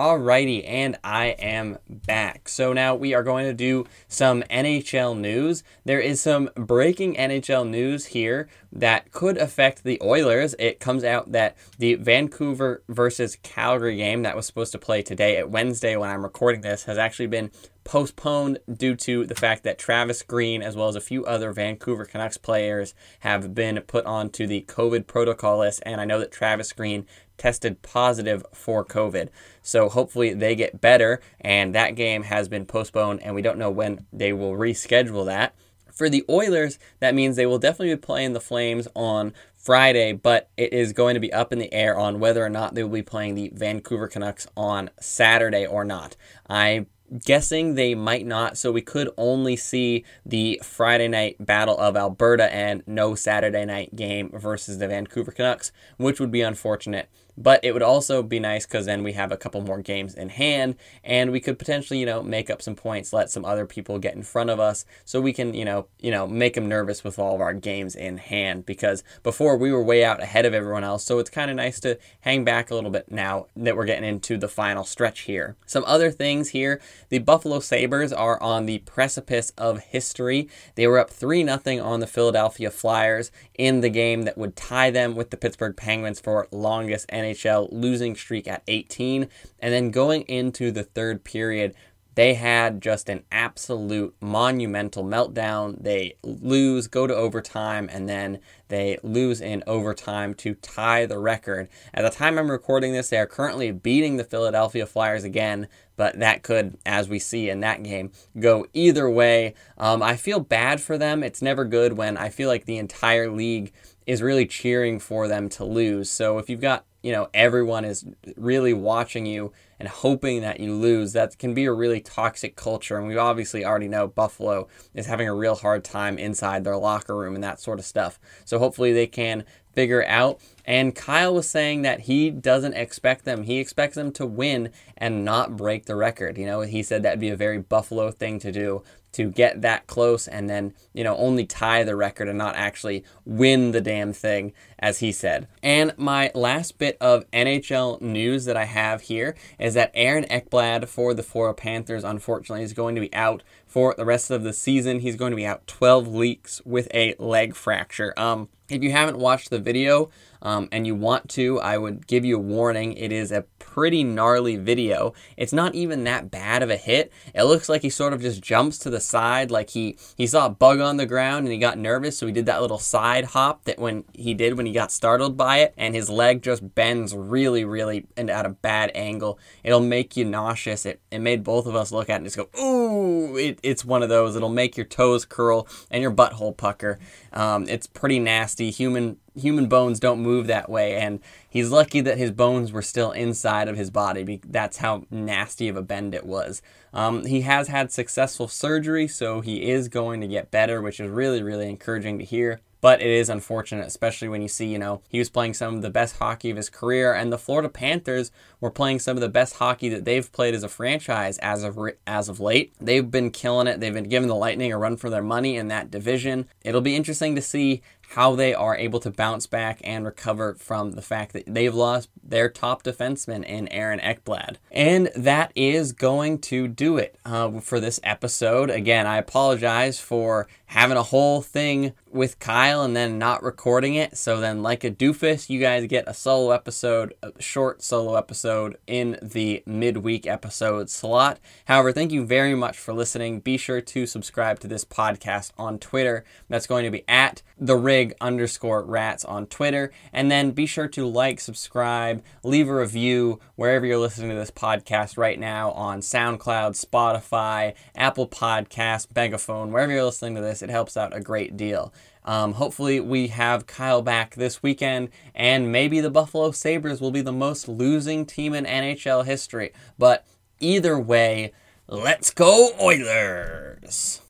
Alrighty, 0.00 0.64
and 0.66 0.98
I 1.04 1.26
am 1.26 1.76
back. 1.86 2.48
So 2.48 2.72
now 2.72 2.94
we 2.94 3.12
are 3.12 3.22
going 3.22 3.44
to 3.44 3.52
do 3.52 3.84
some 4.08 4.42
NHL 4.44 5.14
news. 5.18 5.62
There 5.84 6.00
is 6.00 6.22
some 6.22 6.48
breaking 6.54 7.16
NHL 7.16 7.68
news 7.68 8.06
here 8.06 8.48
that 8.72 9.12
could 9.12 9.36
affect 9.36 9.84
the 9.84 10.00
Oilers. 10.02 10.54
It 10.58 10.80
comes 10.80 11.04
out 11.04 11.32
that 11.32 11.54
the 11.76 11.96
Vancouver 11.96 12.82
versus 12.88 13.36
Calgary 13.42 13.96
game 13.96 14.22
that 14.22 14.34
was 14.34 14.46
supposed 14.46 14.72
to 14.72 14.78
play 14.78 15.02
today 15.02 15.36
at 15.36 15.50
Wednesday 15.50 15.94
when 15.98 16.08
I'm 16.08 16.22
recording 16.22 16.62
this 16.62 16.84
has 16.84 16.96
actually 16.96 17.26
been 17.26 17.50
postponed 17.84 18.58
due 18.72 18.94
to 18.94 19.26
the 19.26 19.34
fact 19.34 19.64
that 19.64 19.78
Travis 19.78 20.22
Green, 20.22 20.62
as 20.62 20.76
well 20.76 20.88
as 20.88 20.96
a 20.96 21.00
few 21.00 21.24
other 21.26 21.52
Vancouver 21.52 22.04
Canucks 22.04 22.36
players, 22.36 22.94
have 23.20 23.54
been 23.54 23.80
put 23.86 24.06
onto 24.06 24.46
the 24.46 24.64
COVID 24.68 25.06
protocol 25.06 25.58
list. 25.58 25.82
And 25.84 26.00
I 26.00 26.04
know 26.04 26.20
that 26.20 26.32
Travis 26.32 26.72
Green 26.72 27.06
tested 27.40 27.80
positive 27.82 28.44
for 28.52 28.84
COVID. 28.84 29.30
So 29.62 29.88
hopefully 29.88 30.34
they 30.34 30.54
get 30.54 30.80
better. 30.80 31.20
And 31.40 31.74
that 31.74 31.96
game 31.96 32.24
has 32.24 32.48
been 32.48 32.66
postponed, 32.66 33.22
and 33.22 33.34
we 33.34 33.42
don't 33.42 33.58
know 33.58 33.70
when 33.70 34.06
they 34.12 34.32
will 34.32 34.52
reschedule 34.52 35.24
that. 35.26 35.54
For 35.90 36.08
the 36.08 36.24
Oilers, 36.28 36.78
that 37.00 37.14
means 37.14 37.36
they 37.36 37.46
will 37.46 37.58
definitely 37.58 37.94
be 37.94 38.00
playing 38.00 38.32
the 38.32 38.40
Flames 38.40 38.86
on 38.94 39.32
Friday, 39.56 40.12
but 40.12 40.48
it 40.56 40.72
is 40.72 40.92
going 40.92 41.14
to 41.14 41.20
be 41.20 41.32
up 41.32 41.52
in 41.52 41.58
the 41.58 41.72
air 41.74 41.98
on 41.98 42.20
whether 42.20 42.44
or 42.44 42.48
not 42.48 42.74
they 42.74 42.82
will 42.82 42.90
be 42.90 43.02
playing 43.02 43.34
the 43.34 43.50
Vancouver 43.54 44.08
Canucks 44.08 44.46
on 44.56 44.90
Saturday 45.00 45.66
or 45.66 45.84
not. 45.84 46.16
I'm 46.46 46.86
guessing 47.24 47.74
they 47.74 47.94
might 47.94 48.24
not, 48.24 48.56
so 48.56 48.70
we 48.70 48.80
could 48.80 49.10
only 49.18 49.56
see 49.56 50.04
the 50.24 50.60
Friday 50.62 51.08
night 51.08 51.36
Battle 51.44 51.76
of 51.76 51.96
Alberta 51.96 52.52
and 52.54 52.82
no 52.86 53.14
Saturday 53.14 53.64
night 53.64 53.96
game 53.96 54.30
versus 54.32 54.78
the 54.78 54.88
Vancouver 54.88 55.32
Canucks, 55.32 55.72
which 55.96 56.20
would 56.20 56.30
be 56.30 56.40
unfortunate. 56.40 57.10
But 57.40 57.64
it 57.64 57.72
would 57.72 57.82
also 57.82 58.22
be 58.22 58.38
nice 58.38 58.66
because 58.66 58.84
then 58.84 59.02
we 59.02 59.14
have 59.14 59.32
a 59.32 59.36
couple 59.38 59.62
more 59.62 59.80
games 59.80 60.14
in 60.14 60.28
hand 60.28 60.76
and 61.02 61.32
we 61.32 61.40
could 61.40 61.58
potentially, 61.58 61.98
you 61.98 62.04
know, 62.04 62.22
make 62.22 62.50
up 62.50 62.60
some 62.60 62.74
points, 62.74 63.14
let 63.14 63.30
some 63.30 63.46
other 63.46 63.64
people 63.64 63.98
get 63.98 64.14
in 64.14 64.22
front 64.22 64.50
of 64.50 64.60
us 64.60 64.84
so 65.06 65.22
we 65.22 65.32
can, 65.32 65.54
you 65.54 65.64
know, 65.64 65.86
you 65.98 66.10
know, 66.10 66.26
make 66.26 66.54
them 66.54 66.68
nervous 66.68 67.02
with 67.02 67.18
all 67.18 67.34
of 67.34 67.40
our 67.40 67.54
games 67.54 67.96
in 67.96 68.18
hand 68.18 68.66
because 68.66 69.02
before 69.22 69.56
we 69.56 69.72
were 69.72 69.82
way 69.82 70.04
out 70.04 70.22
ahead 70.22 70.44
of 70.44 70.52
everyone 70.52 70.84
else. 70.84 71.02
So 71.02 71.18
it's 71.18 71.30
kind 71.30 71.50
of 71.50 71.56
nice 71.56 71.80
to 71.80 71.98
hang 72.20 72.44
back 72.44 72.70
a 72.70 72.74
little 72.74 72.90
bit 72.90 73.10
now 73.10 73.46
that 73.56 73.74
we're 73.74 73.86
getting 73.86 74.08
into 74.08 74.36
the 74.36 74.48
final 74.48 74.84
stretch 74.84 75.20
here. 75.20 75.56
Some 75.64 75.84
other 75.86 76.10
things 76.10 76.50
here, 76.50 76.78
the 77.08 77.20
Buffalo 77.20 77.60
Sabres 77.60 78.12
are 78.12 78.40
on 78.42 78.66
the 78.66 78.80
precipice 78.80 79.50
of 79.56 79.80
history. 79.80 80.46
They 80.74 80.86
were 80.86 80.98
up 80.98 81.08
3 81.08 81.46
0 81.46 81.82
on 81.82 82.00
the 82.00 82.06
Philadelphia 82.06 82.70
Flyers 82.70 83.32
in 83.54 83.80
the 83.80 83.88
game 83.88 84.22
that 84.22 84.36
would 84.36 84.56
tie 84.56 84.90
them 84.90 85.16
with 85.16 85.30
the 85.30 85.38
Pittsburgh 85.38 85.76
Penguins 85.76 86.20
for 86.20 86.46
longest 86.50 87.08
NHL 87.08 87.29
losing 87.70 88.14
streak 88.14 88.46
at 88.48 88.62
18. 88.68 89.28
And 89.58 89.72
then 89.72 89.90
going 89.90 90.22
into 90.22 90.70
the 90.70 90.84
third 90.84 91.24
period, 91.24 91.74
they 92.16 92.34
had 92.34 92.82
just 92.82 93.08
an 93.08 93.24
absolute 93.30 94.14
monumental 94.20 95.04
meltdown. 95.04 95.82
They 95.82 96.16
lose, 96.22 96.86
go 96.88 97.06
to 97.06 97.14
overtime, 97.14 97.88
and 97.90 98.08
then 98.08 98.40
they 98.68 98.98
lose 99.02 99.40
in 99.40 99.62
overtime 99.66 100.34
to 100.34 100.54
tie 100.54 101.06
the 101.06 101.18
record. 101.18 101.68
At 101.94 102.02
the 102.02 102.10
time 102.10 102.38
I'm 102.38 102.50
recording 102.50 102.92
this, 102.92 103.08
they 103.08 103.18
are 103.18 103.26
currently 103.26 103.70
beating 103.70 104.16
the 104.16 104.24
Philadelphia 104.24 104.86
Flyers 104.86 105.24
again, 105.24 105.68
but 105.96 106.18
that 106.18 106.42
could, 106.42 106.78
as 106.84 107.08
we 107.08 107.18
see 107.18 107.48
in 107.48 107.60
that 107.60 107.82
game, 107.82 108.10
go 108.38 108.66
either 108.72 109.08
way. 109.08 109.54
Um, 109.78 110.02
I 110.02 110.16
feel 110.16 110.40
bad 110.40 110.80
for 110.80 110.98
them. 110.98 111.22
It's 111.22 111.42
never 111.42 111.64
good 111.64 111.94
when 111.94 112.16
I 112.16 112.28
feel 112.28 112.48
like 112.48 112.64
the 112.64 112.78
entire 112.78 113.30
league 113.30 113.72
is 114.06 114.20
really 114.20 114.46
cheering 114.46 114.98
for 114.98 115.28
them 115.28 115.48
to 115.48 115.64
lose. 115.64 116.10
So 116.10 116.38
if 116.38 116.50
you've 116.50 116.60
got, 116.60 116.84
you 117.02 117.12
know, 117.12 117.28
everyone 117.32 117.84
is 117.84 118.04
really 118.36 118.72
watching 118.72 119.26
you 119.26 119.52
and 119.78 119.88
hoping 119.88 120.42
that 120.42 120.60
you 120.60 120.74
lose, 120.74 121.14
that 121.14 121.38
can 121.38 121.54
be 121.54 121.64
a 121.64 121.72
really 121.72 122.00
toxic 122.00 122.54
culture. 122.54 122.98
And 122.98 123.06
we 123.06 123.16
obviously 123.16 123.64
already 123.64 123.88
know 123.88 124.06
Buffalo 124.06 124.68
is 124.94 125.06
having 125.06 125.26
a 125.28 125.34
real 125.34 125.54
hard 125.54 125.84
time 125.84 126.18
inside 126.18 126.64
their 126.64 126.76
locker 126.76 127.16
room 127.16 127.34
and 127.34 127.42
that 127.42 127.60
sort 127.60 127.78
of 127.78 127.86
stuff. 127.86 128.20
So 128.44 128.58
hopefully 128.58 128.92
they 128.92 129.06
can 129.06 129.44
figure 129.72 130.04
out. 130.06 130.40
And 130.66 130.94
Kyle 130.94 131.34
was 131.34 131.48
saying 131.48 131.82
that 131.82 132.00
he 132.00 132.30
doesn't 132.30 132.74
expect 132.74 133.24
them. 133.24 133.44
He 133.44 133.58
expects 133.58 133.94
them 133.94 134.12
to 134.12 134.26
win 134.26 134.70
and 134.96 135.24
not 135.24 135.56
break 135.56 135.86
the 135.86 135.96
record. 135.96 136.36
You 136.36 136.46
know, 136.46 136.60
he 136.60 136.82
said 136.82 137.02
that'd 137.02 137.20
be 137.20 137.30
a 137.30 137.36
very 137.36 137.58
Buffalo 137.58 138.10
thing 138.10 138.38
to 138.40 138.52
do 138.52 138.82
to 139.12 139.30
get 139.30 139.62
that 139.62 139.86
close 139.86 140.28
and 140.28 140.48
then, 140.48 140.74
you 140.92 141.04
know, 141.04 141.16
only 141.16 141.44
tie 141.46 141.82
the 141.82 141.96
record 141.96 142.28
and 142.28 142.38
not 142.38 142.56
actually 142.56 143.04
win 143.24 143.72
the 143.72 143.80
damn 143.80 144.12
thing, 144.12 144.52
as 144.78 145.00
he 145.00 145.12
said. 145.12 145.48
And 145.62 145.92
my 145.96 146.30
last 146.34 146.78
bit 146.78 146.96
of 147.00 147.30
NHL 147.32 148.00
news 148.00 148.44
that 148.44 148.56
I 148.56 148.64
have 148.64 149.02
here 149.02 149.34
is 149.58 149.74
that 149.74 149.90
Aaron 149.94 150.24
Ekblad 150.24 150.88
for 150.88 151.14
the 151.14 151.22
Florida 151.22 151.54
Panthers, 151.54 152.04
unfortunately, 152.04 152.64
is 152.64 152.72
going 152.72 152.94
to 152.94 153.00
be 153.00 153.12
out 153.14 153.42
for 153.66 153.94
the 153.96 154.04
rest 154.04 154.30
of 154.30 154.42
the 154.42 154.52
season. 154.52 155.00
He's 155.00 155.16
going 155.16 155.30
to 155.30 155.36
be 155.36 155.46
out 155.46 155.66
12 155.66 156.08
weeks 156.08 156.60
with 156.64 156.88
a 156.92 157.14
leg 157.18 157.54
fracture. 157.54 158.12
Um, 158.16 158.48
if 158.70 158.82
you 158.82 158.92
haven't 158.92 159.18
watched 159.18 159.50
the 159.50 159.58
video 159.58 160.10
um, 160.42 160.68
and 160.72 160.86
you 160.86 160.94
want 160.94 161.28
to, 161.30 161.60
I 161.60 161.76
would 161.76 162.06
give 162.06 162.24
you 162.24 162.36
a 162.36 162.40
warning. 162.40 162.94
It 162.94 163.12
is 163.12 163.30
a 163.30 163.42
pretty 163.58 164.02
gnarly 164.04 164.56
video. 164.56 165.12
It's 165.36 165.52
not 165.52 165.74
even 165.74 166.04
that 166.04 166.30
bad 166.30 166.62
of 166.62 166.70
a 166.70 166.76
hit. 166.76 167.12
It 167.34 167.44
looks 167.44 167.68
like 167.68 167.82
he 167.82 167.90
sort 167.90 168.12
of 168.12 168.20
just 168.20 168.42
jumps 168.42 168.78
to 168.78 168.90
the 168.90 169.00
side, 169.00 169.50
like 169.50 169.70
he 169.70 169.96
he 170.16 170.26
saw 170.26 170.46
a 170.46 170.50
bug 170.50 170.80
on 170.80 170.96
the 170.96 171.06
ground 171.06 171.44
and 171.44 171.52
he 171.52 171.58
got 171.58 171.78
nervous, 171.78 172.18
so 172.18 172.26
he 172.26 172.32
did 172.32 172.46
that 172.46 172.62
little 172.62 172.78
side 172.78 173.26
hop 173.26 173.64
that 173.64 173.78
when 173.78 174.04
he 174.14 174.34
did 174.34 174.56
when 174.56 174.66
he 174.66 174.72
got 174.72 174.90
startled 174.90 175.36
by 175.36 175.58
it, 175.58 175.74
and 175.76 175.94
his 175.94 176.08
leg 176.08 176.42
just 176.42 176.74
bends 176.74 177.14
really, 177.14 177.64
really 177.64 178.06
and 178.16 178.30
at 178.30 178.46
a 178.46 178.50
bad 178.50 178.90
angle. 178.94 179.38
It'll 179.62 179.80
make 179.80 180.16
you 180.16 180.24
nauseous. 180.24 180.86
It 180.86 181.00
it 181.10 181.18
made 181.18 181.44
both 181.44 181.66
of 181.66 181.76
us 181.76 181.92
look 181.92 182.08
at 182.08 182.14
it 182.14 182.16
and 182.16 182.26
just 182.26 182.36
go, 182.36 182.48
ooh. 182.60 183.00
It, 183.36 183.60
it's 183.62 183.84
one 183.84 184.02
of 184.02 184.08
those. 184.08 184.34
It'll 184.34 184.48
make 184.48 184.76
your 184.76 184.86
toes 184.86 185.24
curl 185.24 185.68
and 185.90 186.02
your 186.02 186.10
butthole 186.10 186.56
pucker. 186.56 186.98
Um, 187.32 187.68
it's 187.68 187.86
pretty 187.86 188.18
nasty. 188.18 188.59
Human 188.68 189.16
human 189.34 189.66
bones 189.66 190.00
don't 190.00 190.20
move 190.20 190.48
that 190.48 190.68
way, 190.68 190.96
and 190.96 191.20
he's 191.48 191.70
lucky 191.70 192.00
that 192.02 192.18
his 192.18 192.30
bones 192.30 192.72
were 192.72 192.82
still 192.82 193.12
inside 193.12 193.68
of 193.68 193.76
his 193.76 193.90
body. 193.90 194.40
That's 194.46 194.78
how 194.78 195.06
nasty 195.10 195.68
of 195.68 195.76
a 195.76 195.82
bend 195.82 196.14
it 196.14 196.26
was. 196.26 196.60
Um, 196.92 197.24
he 197.24 197.42
has 197.42 197.68
had 197.68 197.92
successful 197.92 198.48
surgery, 198.48 199.08
so 199.08 199.40
he 199.40 199.70
is 199.70 199.88
going 199.88 200.20
to 200.20 200.28
get 200.28 200.50
better, 200.50 200.82
which 200.82 201.00
is 201.00 201.08
really, 201.08 201.42
really 201.42 201.68
encouraging 201.68 202.18
to 202.18 202.24
hear. 202.24 202.60
But 202.80 203.02
it 203.02 203.08
is 203.08 203.28
unfortunate, 203.28 203.86
especially 203.86 204.28
when 204.28 204.40
you 204.40 204.48
see, 204.48 204.66
you 204.66 204.78
know, 204.78 205.02
he 205.06 205.18
was 205.18 205.28
playing 205.28 205.52
some 205.52 205.74
of 205.74 205.82
the 205.82 205.90
best 205.90 206.16
hockey 206.16 206.50
of 206.50 206.56
his 206.56 206.70
career, 206.70 207.12
and 207.12 207.30
the 207.30 207.36
Florida 207.36 207.68
Panthers 207.68 208.30
were 208.58 208.70
playing 208.70 209.00
some 209.00 209.18
of 209.18 209.20
the 209.20 209.28
best 209.28 209.56
hockey 209.56 209.90
that 209.90 210.06
they've 210.06 210.32
played 210.32 210.54
as 210.54 210.62
a 210.62 210.68
franchise 210.68 211.36
as 211.38 211.62
of 211.62 211.78
as 212.06 212.30
of 212.30 212.40
late. 212.40 212.72
They've 212.80 213.08
been 213.08 213.30
killing 213.32 213.66
it. 213.66 213.80
They've 213.80 213.92
been 213.92 214.08
giving 214.08 214.28
the 214.28 214.34
Lightning 214.34 214.72
a 214.72 214.78
run 214.78 214.96
for 214.96 215.10
their 215.10 215.22
money 215.22 215.56
in 215.56 215.68
that 215.68 215.90
division. 215.90 216.48
It'll 216.62 216.80
be 216.80 216.96
interesting 216.96 217.34
to 217.34 217.42
see 217.42 217.82
how 218.10 218.34
they 218.34 218.52
are 218.52 218.76
able 218.76 218.98
to 218.98 219.10
bounce 219.10 219.46
back 219.46 219.80
and 219.84 220.04
recover 220.04 220.54
from 220.54 220.92
the 220.92 221.02
fact 221.02 221.32
that 221.32 221.44
they've 221.46 221.74
lost 221.74 222.08
their 222.22 222.48
top 222.48 222.82
defenseman 222.82 223.44
in 223.44 223.68
Aaron 223.68 224.00
Ekblad. 224.00 224.56
And 224.72 225.10
that 225.14 225.52
is 225.54 225.92
going 225.92 226.40
to 226.40 226.66
do 226.66 226.96
it 226.96 227.16
uh, 227.24 227.60
for 227.60 227.78
this 227.78 228.00
episode. 228.02 228.68
Again, 228.68 229.06
I 229.06 229.18
apologize 229.18 230.00
for 230.00 230.48
having 230.66 230.96
a 230.96 231.02
whole 231.04 231.40
thing 231.40 231.92
with 232.10 232.38
Kyle 232.40 232.82
and 232.82 232.96
then 232.96 233.18
not 233.18 233.42
recording 233.42 233.94
it. 233.94 234.16
So 234.16 234.40
then, 234.40 234.62
like 234.62 234.82
a 234.82 234.90
doofus, 234.90 235.48
you 235.48 235.60
guys 235.60 235.86
get 235.86 236.08
a 236.08 236.14
solo 236.14 236.50
episode, 236.50 237.14
a 237.22 237.32
short 237.40 237.82
solo 237.82 238.16
episode 238.16 238.76
in 238.86 239.18
the 239.22 239.62
midweek 239.66 240.26
episode 240.26 240.90
slot. 240.90 241.38
However, 241.66 241.92
thank 241.92 242.10
you 242.10 242.24
very 242.24 242.54
much 242.56 242.76
for 242.76 242.92
listening. 242.92 243.40
Be 243.40 243.56
sure 243.56 243.80
to 243.80 244.06
subscribe 244.06 244.58
to 244.60 244.68
this 244.68 244.84
podcast 244.84 245.52
on 245.56 245.78
Twitter. 245.78 246.24
That's 246.48 246.66
going 246.66 246.84
to 246.84 246.90
be 246.90 247.04
at 247.08 247.42
the 247.58 247.76
rig 247.76 247.99
underscore 248.20 248.82
rats 248.82 249.24
on 249.24 249.46
Twitter. 249.46 249.92
And 250.12 250.30
then 250.30 250.50
be 250.52 250.66
sure 250.66 250.88
to 250.88 251.06
like, 251.06 251.40
subscribe, 251.40 252.22
leave 252.42 252.68
a 252.68 252.74
review 252.74 253.40
wherever 253.56 253.86
you're 253.86 253.98
listening 253.98 254.30
to 254.30 254.36
this 254.36 254.50
podcast 254.50 255.16
right 255.16 255.38
now 255.38 255.70
on 255.72 256.00
SoundCloud, 256.00 256.82
Spotify, 256.82 257.74
Apple 257.94 258.28
Podcast, 258.28 259.08
Megaphone, 259.14 259.72
wherever 259.72 259.92
you're 259.92 260.04
listening 260.04 260.34
to 260.36 260.40
this. 260.40 260.62
It 260.62 260.70
helps 260.70 260.96
out 260.96 261.16
a 261.16 261.20
great 261.20 261.56
deal. 261.56 261.92
Um, 262.24 262.54
hopefully, 262.54 263.00
we 263.00 263.28
have 263.28 263.66
Kyle 263.66 264.02
back 264.02 264.34
this 264.34 264.62
weekend, 264.62 265.08
and 265.34 265.72
maybe 265.72 266.00
the 266.00 266.10
Buffalo 266.10 266.50
Sabres 266.50 267.00
will 267.00 267.10
be 267.10 267.22
the 267.22 267.32
most 267.32 267.66
losing 267.68 268.26
team 268.26 268.52
in 268.54 268.66
NHL 268.66 269.24
history. 269.24 269.72
But 269.98 270.26
either 270.58 270.98
way, 270.98 271.52
let's 271.88 272.30
go, 272.30 272.70
Oilers! 272.80 274.20